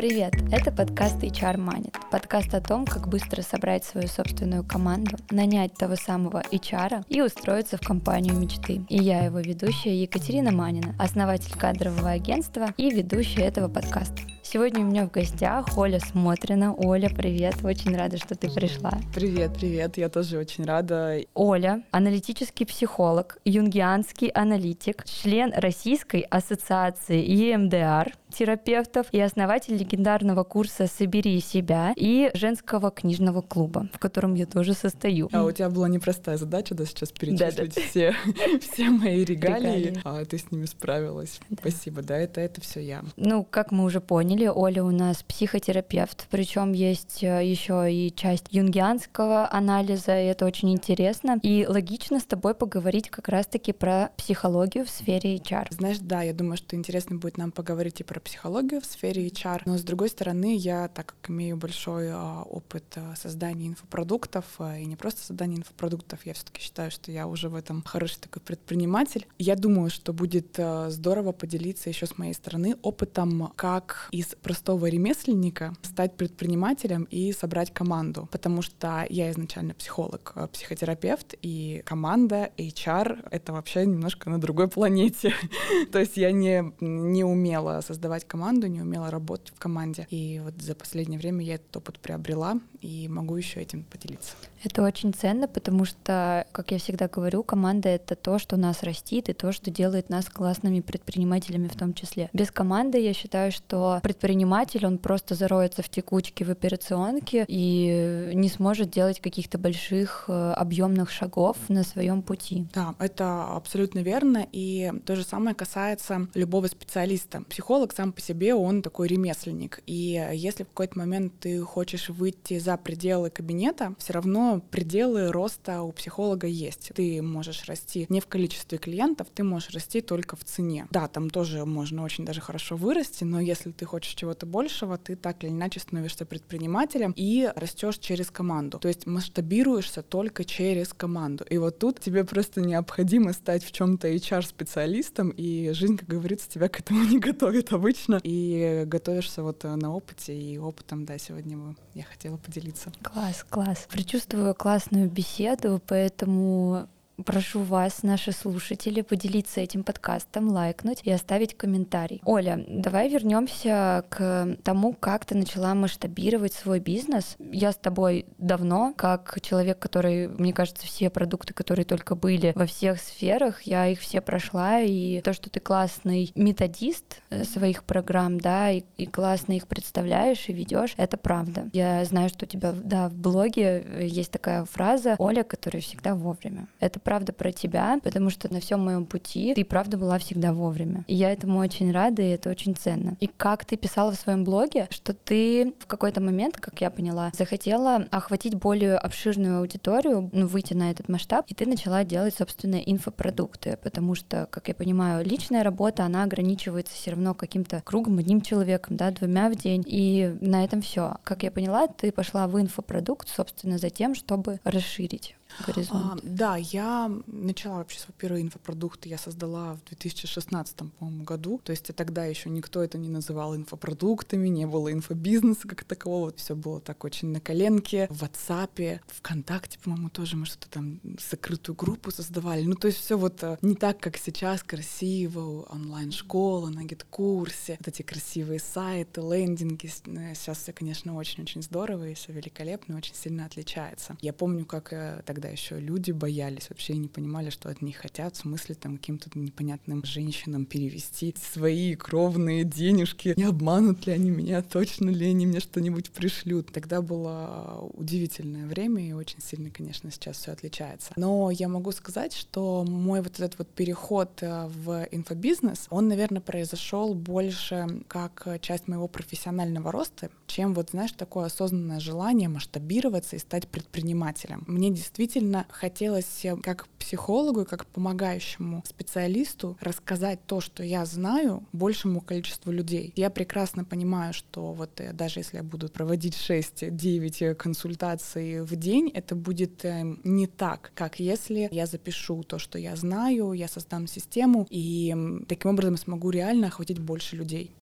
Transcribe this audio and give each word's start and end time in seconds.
Привет! 0.00 0.32
Это 0.50 0.72
подкаст 0.72 1.22
HR 1.22 1.56
Money. 1.56 1.92
Подкаст 2.10 2.54
о 2.54 2.62
том, 2.62 2.86
как 2.86 3.06
быстро 3.06 3.42
собрать 3.42 3.84
свою 3.84 4.08
собственную 4.08 4.64
команду, 4.64 5.18
нанять 5.30 5.74
того 5.74 5.94
самого 5.94 6.42
HR 6.50 7.04
и 7.10 7.20
устроиться 7.20 7.76
в 7.76 7.82
компанию 7.82 8.34
мечты. 8.34 8.80
И 8.88 8.96
я 8.96 9.26
его 9.26 9.40
ведущая 9.40 9.94
Екатерина 9.94 10.52
Манина, 10.52 10.94
основатель 10.98 11.52
кадрового 11.54 12.12
агентства 12.12 12.72
и 12.78 12.88
ведущая 12.88 13.42
этого 13.42 13.68
подкаста. 13.68 14.22
Сегодня 14.52 14.80
у 14.80 14.88
меня 14.88 15.06
в 15.06 15.12
гостях 15.12 15.78
Оля 15.78 16.00
Смотрина. 16.00 16.74
Оля, 16.74 17.08
привет, 17.08 17.54
очень 17.62 17.96
рада, 17.96 18.16
что 18.16 18.34
ты 18.34 18.50
пришла. 18.50 18.98
Привет, 19.14 19.52
привет, 19.56 19.96
я 19.96 20.08
тоже 20.08 20.38
очень 20.38 20.64
рада. 20.64 21.20
Оля– 21.34 21.84
аналитический 21.92 22.66
психолог, 22.66 23.38
юнгианский 23.44 24.26
аналитик, 24.26 25.04
член 25.04 25.52
Российской 25.54 26.22
ассоциации 26.22 27.24
EMDR, 27.24 28.12
терапевтов 28.30 29.06
и 29.12 29.20
основатель 29.20 29.76
легендарного 29.76 30.44
курса 30.44 30.86
«Собери 30.86 31.40
себя» 31.40 31.92
и 31.96 32.30
женского 32.34 32.90
книжного 32.90 33.42
клуба, 33.42 33.88
в 33.92 33.98
котором 33.98 34.34
я 34.34 34.46
тоже 34.46 34.74
состою. 34.74 35.28
А 35.32 35.44
у 35.44 35.52
тебя 35.52 35.68
была 35.70 35.88
непростая 35.88 36.36
задача, 36.36 36.74
да, 36.74 36.84
сейчас 36.86 37.12
перечислить 37.12 37.56
да, 37.56 37.64
да. 37.64 37.82
Все, 37.88 38.14
все 38.60 38.90
мои 38.90 39.24
регалии, 39.24 39.84
регалии, 39.84 40.00
а 40.04 40.24
ты 40.24 40.38
с 40.38 40.50
ними 40.50 40.66
справилась. 40.66 41.40
Да. 41.50 41.56
Спасибо, 41.60 42.02
да, 42.02 42.16
это, 42.16 42.40
это 42.40 42.60
все 42.60 42.80
я. 42.80 43.04
Ну, 43.16 43.44
как 43.44 43.70
мы 43.70 43.84
уже 43.84 44.00
поняли, 44.00 44.39
Оля 44.48 44.84
у 44.84 44.90
нас 44.90 45.22
психотерапевт, 45.22 46.26
причем 46.30 46.72
есть 46.72 47.22
э, 47.22 47.44
еще 47.44 47.92
и 47.92 48.12
часть 48.14 48.46
юнгианского 48.50 49.52
анализа, 49.52 50.20
и 50.20 50.26
это 50.26 50.46
очень 50.46 50.72
интересно. 50.72 51.38
И 51.42 51.66
логично 51.66 52.20
с 52.20 52.24
тобой 52.24 52.54
поговорить 52.54 53.10
как 53.10 53.28
раз-таки 53.28 53.72
про 53.72 54.10
психологию 54.16 54.84
в 54.84 54.90
сфере 54.90 55.36
HR. 55.36 55.66
Знаешь, 55.70 55.98
да, 56.00 56.22
я 56.22 56.32
думаю, 56.32 56.56
что 56.56 56.76
интересно 56.76 57.16
будет 57.16 57.36
нам 57.36 57.52
поговорить 57.52 58.00
и 58.00 58.04
про 58.04 58.20
психологию 58.20 58.80
в 58.80 58.86
сфере 58.86 59.26
HR, 59.28 59.62
но 59.64 59.78
с 59.78 59.82
другой 59.82 60.08
стороны, 60.08 60.56
я, 60.56 60.88
так 60.88 61.14
как 61.20 61.30
имею 61.30 61.56
большой 61.56 62.10
а, 62.10 62.42
опыт 62.42 62.84
а, 62.96 63.14
создания 63.16 63.68
инфопродуктов, 63.68 64.44
а, 64.58 64.78
и 64.78 64.86
не 64.86 64.96
просто 64.96 65.22
создания 65.22 65.56
инфопродуктов, 65.56 66.24
я 66.24 66.34
все-таки 66.34 66.60
считаю, 66.60 66.90
что 66.90 67.10
я 67.10 67.26
уже 67.26 67.48
в 67.48 67.54
этом 67.54 67.82
хороший 67.82 68.20
такой 68.20 68.42
предприниматель. 68.42 69.26
Я 69.38 69.56
думаю, 69.56 69.90
что 69.90 70.12
будет 70.12 70.58
здорово 70.88 71.32
поделиться 71.32 71.88
еще 71.88 72.06
с 72.06 72.18
моей 72.18 72.34
стороны 72.34 72.76
опытом, 72.82 73.52
как 73.56 74.08
из 74.12 74.29
простого 74.36 74.86
ремесленника 74.86 75.74
стать 75.82 76.16
предпринимателем 76.16 77.04
и 77.04 77.32
собрать 77.32 77.72
команду, 77.72 78.28
потому 78.30 78.62
что 78.62 79.06
я 79.08 79.30
изначально 79.30 79.74
психолог, 79.74 80.34
психотерапевт, 80.52 81.34
и 81.42 81.82
команда 81.84 82.50
HR— 82.56 83.28
это 83.30 83.52
вообще 83.52 83.86
немножко 83.86 84.30
на 84.30 84.40
другой 84.40 84.68
планете. 84.68 85.34
То 85.92 85.98
есть 85.98 86.16
я 86.16 86.32
не, 86.32 86.72
не 86.80 87.24
умела 87.24 87.80
создавать 87.80 88.26
команду, 88.26 88.66
не 88.66 88.82
умела 88.82 89.10
работать 89.10 89.50
в 89.50 89.58
команде. 89.58 90.06
И 90.10 90.40
вот 90.42 90.60
за 90.60 90.74
последнее 90.74 91.18
время 91.18 91.44
я 91.44 91.54
этот 91.54 91.76
опыт 91.76 91.98
приобрела 91.98 92.60
и 92.80 93.08
могу 93.08 93.36
еще 93.36 93.60
этим 93.60 93.84
поделиться. 93.84 94.34
Это 94.62 94.82
очень 94.82 95.12
ценно, 95.12 95.48
потому 95.48 95.84
что, 95.84 96.46
как 96.52 96.70
я 96.70 96.78
всегда 96.78 97.08
говорю, 97.08 97.42
команда— 97.42 97.88
это 97.90 98.14
то, 98.14 98.38
что 98.38 98.56
нас 98.56 98.82
растит, 98.82 99.28
и 99.28 99.32
то, 99.32 99.52
что 99.52 99.70
делает 99.70 100.10
нас 100.10 100.26
классными 100.26 100.80
предпринимателями 100.80 101.68
в 101.68 101.76
том 101.76 101.94
числе. 101.94 102.28
Без 102.32 102.50
команды 102.50 102.98
я 102.98 103.14
считаю, 103.14 103.52
что 103.52 104.00
предприниматель, 104.02 104.86
он 104.86 104.98
просто 104.98 105.34
зароется 105.34 105.82
в 105.82 105.88
текучке 105.88 106.44
в 106.44 106.50
операционке 106.50 107.44
и 107.48 108.30
не 108.34 108.48
сможет 108.48 108.90
делать 108.90 109.20
каких-то 109.20 109.58
больших 109.58 110.24
э, 110.28 110.52
объемных 110.52 111.10
шагов 111.10 111.56
на 111.68 111.82
своем 111.82 112.22
пути. 112.22 112.66
Да, 112.74 112.94
это 112.98 113.44
абсолютно 113.54 114.00
верно, 114.00 114.46
и 114.52 114.92
то 115.06 115.16
же 115.16 115.24
самое 115.24 115.54
касается 115.54 116.28
любого 116.34 116.66
специалиста. 116.66 117.42
Психолог 117.48 117.92
сам 117.94 118.12
по 118.12 118.20
себе, 118.20 118.54
он 118.54 118.82
такой 118.82 119.08
ремесленник, 119.08 119.80
и 119.86 120.28
если 120.32 120.64
в 120.64 120.68
какой-то 120.68 120.98
момент 120.98 121.32
ты 121.40 121.60
хочешь 121.62 122.08
выйти 122.10 122.58
за 122.58 122.69
пределы 122.76 123.30
кабинета, 123.30 123.94
все 123.98 124.12
равно 124.12 124.60
пределы 124.70 125.30
роста 125.32 125.82
у 125.82 125.92
психолога 125.92 126.46
есть. 126.46 126.92
Ты 126.94 127.22
можешь 127.22 127.64
расти 127.66 128.06
не 128.08 128.20
в 128.20 128.26
количестве 128.26 128.78
клиентов, 128.78 129.28
ты 129.34 129.42
можешь 129.42 129.70
расти 129.70 130.00
только 130.00 130.36
в 130.36 130.44
цене. 130.44 130.86
Да, 130.90 131.08
там 131.08 131.30
тоже 131.30 131.64
можно 131.64 132.02
очень 132.02 132.24
даже 132.24 132.40
хорошо 132.40 132.76
вырасти, 132.76 133.24
но 133.24 133.40
если 133.40 133.70
ты 133.70 133.84
хочешь 133.84 134.14
чего-то 134.14 134.46
большего, 134.46 134.98
ты 134.98 135.16
так 135.16 135.42
или 135.42 135.50
иначе 135.50 135.80
становишься 135.80 136.26
предпринимателем 136.26 137.12
и 137.16 137.50
растешь 137.56 137.98
через 137.98 138.30
команду. 138.30 138.78
То 138.78 138.88
есть 138.88 139.06
масштабируешься 139.06 140.02
только 140.02 140.44
через 140.44 140.92
команду. 140.92 141.44
И 141.48 141.58
вот 141.58 141.78
тут 141.78 142.00
тебе 142.00 142.24
просто 142.24 142.60
необходимо 142.60 143.32
стать 143.32 143.64
в 143.64 143.72
чем-то 143.72 144.08
HR-специалистом, 144.08 145.30
и 145.30 145.70
жизнь, 145.72 145.96
как 145.96 146.08
говорится, 146.08 146.48
тебя 146.48 146.68
к 146.68 146.80
этому 146.80 147.04
не 147.10 147.18
готовит 147.18 147.72
обычно. 147.72 148.20
И 148.22 148.84
готовишься 148.86 149.42
вот 149.42 149.64
на 149.64 149.94
опыте, 149.94 150.34
и 150.34 150.58
опытом, 150.58 151.04
да, 151.04 151.18
сегодня 151.18 151.74
я 151.94 152.04
хотела 152.04 152.36
поделиться. 152.36 152.59
Класс, 153.02 153.44
класс. 153.48 153.86
Предчувствую 153.90 154.10
чувствую 154.20 154.54
классную 154.54 155.10
беседу, 155.10 155.80
поэтому 155.86 156.88
Прошу 157.24 157.62
вас, 157.62 158.02
наши 158.02 158.32
слушатели, 158.32 159.02
поделиться 159.02 159.60
этим 159.60 159.82
подкастом, 159.82 160.48
лайкнуть 160.48 161.00
и 161.04 161.10
оставить 161.10 161.56
комментарий. 161.56 162.20
Оля, 162.24 162.64
давай 162.68 163.08
вернемся 163.08 164.04
к 164.08 164.56
тому, 164.62 164.92
как 164.94 165.24
ты 165.24 165.34
начала 165.34 165.74
масштабировать 165.74 166.52
свой 166.52 166.80
бизнес. 166.80 167.36
Я 167.38 167.72
с 167.72 167.76
тобой 167.76 168.26
давно, 168.38 168.94
как 168.96 169.38
человек, 169.42 169.78
который, 169.78 170.28
мне 170.28 170.52
кажется, 170.52 170.86
все 170.86 171.10
продукты, 171.10 171.52
которые 171.52 171.84
только 171.84 172.14
были 172.14 172.52
во 172.54 172.66
всех 172.66 173.00
сферах, 173.00 173.62
я 173.62 173.86
их 173.88 174.00
все 174.00 174.20
прошла, 174.20 174.80
и 174.80 175.20
то, 175.20 175.32
что 175.32 175.50
ты 175.50 175.60
классный 175.60 176.32
методист 176.34 177.22
э, 177.30 177.44
своих 177.44 177.84
программ, 177.84 178.40
да, 178.40 178.70
и, 178.70 178.82
и 178.96 179.06
классно 179.06 179.52
их 179.52 179.66
представляешь 179.66 180.48
и 180.48 180.52
ведешь, 180.52 180.94
это 180.96 181.16
правда. 181.16 181.68
Я 181.72 182.04
знаю, 182.04 182.28
что 182.28 182.44
у 182.46 182.48
тебя, 182.48 182.72
да, 182.72 183.08
в 183.08 183.14
блоге 183.14 183.84
э, 183.84 184.06
есть 184.06 184.30
такая 184.30 184.64
фраза 184.64 185.16
«Оля, 185.18 185.42
которая 185.42 185.82
всегда 185.82 186.14
вовремя». 186.14 186.68
Это 186.78 187.00
правда 187.10 187.32
про 187.32 187.50
тебя, 187.50 187.98
потому 188.04 188.30
что 188.30 188.52
на 188.52 188.60
всем 188.60 188.84
моем 188.84 189.04
пути 189.04 189.52
ты 189.56 189.64
правда 189.64 189.96
была 189.96 190.16
всегда 190.20 190.52
вовремя. 190.52 191.04
И 191.08 191.14
я 191.16 191.32
этому 191.32 191.58
очень 191.58 191.90
рада, 191.90 192.22
и 192.22 192.28
это 192.28 192.50
очень 192.50 192.76
ценно. 192.76 193.16
И 193.18 193.26
как 193.26 193.64
ты 193.64 193.76
писала 193.76 194.12
в 194.12 194.14
своем 194.14 194.44
блоге, 194.44 194.86
что 194.90 195.12
ты 195.12 195.74
в 195.80 195.88
какой-то 195.88 196.20
момент, 196.20 196.58
как 196.58 196.80
я 196.80 196.88
поняла, 196.88 197.32
захотела 197.36 198.06
охватить 198.12 198.54
более 198.54 198.96
обширную 198.96 199.58
аудиторию, 199.58 200.30
ну, 200.32 200.46
выйти 200.46 200.72
на 200.72 200.92
этот 200.92 201.08
масштаб, 201.08 201.46
и 201.48 201.54
ты 201.54 201.66
начала 201.66 202.04
делать 202.04 202.36
собственные 202.36 202.88
инфопродукты, 202.88 203.76
потому 203.82 204.14
что, 204.14 204.46
как 204.48 204.68
я 204.68 204.74
понимаю, 204.76 205.26
личная 205.26 205.64
работа, 205.64 206.04
она 206.04 206.22
ограничивается 206.22 206.94
все 206.94 207.10
равно 207.10 207.34
каким-то 207.34 207.82
кругом, 207.84 208.18
одним 208.18 208.40
человеком, 208.40 208.96
да, 208.96 209.10
двумя 209.10 209.50
в 209.50 209.56
день, 209.56 209.82
и 209.84 210.32
на 210.40 210.62
этом 210.62 210.80
все. 210.80 211.16
Как 211.24 211.42
я 211.42 211.50
поняла, 211.50 211.88
ты 211.88 212.12
пошла 212.12 212.46
в 212.46 212.60
инфопродукт, 212.60 213.28
собственно, 213.28 213.78
за 213.78 213.90
тем, 213.90 214.14
чтобы 214.14 214.60
расширить 214.62 215.34
горизонт? 215.66 216.20
А, 216.22 216.26
да, 216.26 216.56
я 216.56 217.10
начала 217.26 217.78
вообще 217.78 217.98
свой 217.98 218.14
первый 218.16 218.42
инфопродукт 218.42 219.06
я 219.06 219.18
создала 219.18 219.74
в 219.74 219.84
2016 219.88 220.76
по-моему, 220.76 221.24
году. 221.24 221.60
То 221.64 221.70
есть 221.70 221.94
тогда 221.94 222.24
еще 222.24 222.48
никто 222.50 222.82
это 222.82 222.98
не 222.98 223.08
называл 223.08 223.56
инфопродуктами, 223.56 224.48
не 224.48 224.66
было 224.66 224.92
инфобизнеса 224.92 225.68
как 225.68 225.84
такового. 225.84 226.32
Все 226.36 226.54
было 226.54 226.80
так 226.80 227.04
очень 227.04 227.28
на 227.28 227.40
коленке. 227.40 228.06
В 228.10 228.22
WhatsApp, 228.22 229.00
ВКонтакте, 229.06 229.78
по-моему, 229.78 230.10
тоже 230.10 230.36
мы 230.36 230.46
что-то 230.46 230.68
там 230.68 231.00
закрытую 231.30 231.76
группу 231.76 232.10
создавали. 232.10 232.62
Ну, 232.62 232.74
то 232.74 232.88
есть 232.88 232.98
все 232.98 233.16
вот 233.16 233.42
э, 233.42 233.58
не 233.62 233.74
так, 233.74 233.98
как 234.00 234.16
сейчас, 234.16 234.62
красиво, 234.62 235.62
онлайн-школа 235.62 236.68
на 236.68 236.84
гид-курсе, 236.84 237.76
вот 237.78 237.88
эти 237.88 238.02
красивые 238.02 238.60
сайты, 238.60 239.20
лендинги. 239.20 239.86
Сейчас 239.86 240.58
все, 240.58 240.72
конечно, 240.72 241.16
очень-очень 241.16 241.62
здорово 241.62 242.08
и 242.08 242.14
все 242.14 242.32
великолепно, 242.32 242.96
очень 242.96 243.14
сильно 243.14 243.46
отличается. 243.46 244.16
Я 244.20 244.32
помню, 244.32 244.64
как 244.64 244.92
э, 244.92 245.22
тогда 245.40 245.48
еще 245.48 245.80
люди 245.80 246.10
боялись, 246.10 246.68
вообще 246.68 246.98
не 246.98 247.08
понимали, 247.08 247.48
что 247.48 247.70
от 247.70 247.80
них 247.80 247.96
хотят, 247.96 248.36
в 248.36 248.40
смысле 248.40 248.74
там 248.74 248.98
каким-то 248.98 249.30
непонятным 249.34 250.04
женщинам 250.04 250.66
перевести 250.66 251.34
свои 251.40 251.94
кровные 251.94 252.64
денежки, 252.64 253.32
не 253.38 253.44
обманут 253.44 254.06
ли 254.06 254.12
они 254.12 254.28
меня, 254.28 254.60
точно 254.60 255.08
ли 255.08 255.30
они 255.30 255.46
мне 255.46 255.60
что-нибудь 255.60 256.10
пришлют. 256.10 256.72
Тогда 256.72 257.00
было 257.00 257.90
удивительное 257.94 258.66
время, 258.66 259.08
и 259.08 259.12
очень 259.12 259.40
сильно, 259.40 259.70
конечно, 259.70 260.10
сейчас 260.10 260.36
все 260.36 260.52
отличается. 260.52 261.10
Но 261.16 261.50
я 261.50 261.68
могу 261.68 261.90
сказать, 261.92 262.34
что 262.34 262.84
мой 262.86 263.22
вот 263.22 263.40
этот 263.40 263.58
вот 263.58 263.68
переход 263.68 264.42
э, 264.42 264.66
в 264.66 265.08
инфобизнес, 265.10 265.86
он, 265.88 266.08
наверное, 266.08 266.42
произошел 266.42 267.14
больше 267.14 268.02
как 268.08 268.46
часть 268.60 268.88
моего 268.88 269.08
профессионального 269.08 269.90
роста, 269.90 270.28
чем 270.46 270.74
вот, 270.74 270.90
знаешь, 270.90 271.12
такое 271.12 271.46
осознанное 271.46 272.00
желание 272.00 272.50
масштабироваться 272.50 273.36
и 273.36 273.38
стать 273.38 273.68
предпринимателем. 273.68 274.64
Мне 274.66 274.90
действительно 274.90 275.29
действительно 275.30 275.66
хотелось 275.70 276.44
э, 276.44 276.56
как 276.56 276.88
психологу, 276.98 277.64
как 277.64 277.86
помогающему 277.86 278.82
специалисту 278.84 279.76
рассказать 279.80 280.40
то, 280.46 280.60
что 280.60 280.82
я 280.82 281.04
знаю, 281.04 281.64
большему 281.72 282.20
количеству 282.20 282.72
людей. 282.72 283.12
Я 283.16 283.30
прекрасно 283.30 283.84
понимаю, 283.84 284.32
что 284.32 284.72
вот 284.72 285.00
э, 285.00 285.12
даже 285.12 285.40
если 285.40 285.58
я 285.58 285.62
буду 285.62 285.88
проводить 285.88 286.34
6-9 286.34 287.54
консультаций 287.54 288.62
в 288.62 288.74
день, 288.74 289.10
это 289.14 289.36
будет 289.36 289.84
э, 289.84 290.02
не 290.24 290.48
так, 290.48 290.90
как 290.94 291.20
если 291.20 291.68
я 291.70 291.86
запишу 291.86 292.42
то, 292.42 292.58
что 292.58 292.76
я 292.78 292.96
знаю, 292.96 293.52
я 293.52 293.68
создам 293.68 294.08
систему 294.08 294.66
и 294.68 295.14
таким 295.46 295.70
образом 295.70 295.96
смогу 295.96 296.30
реально 296.30 296.66
охватить 296.66 296.98
больше 296.98 297.36
людей. 297.36 297.72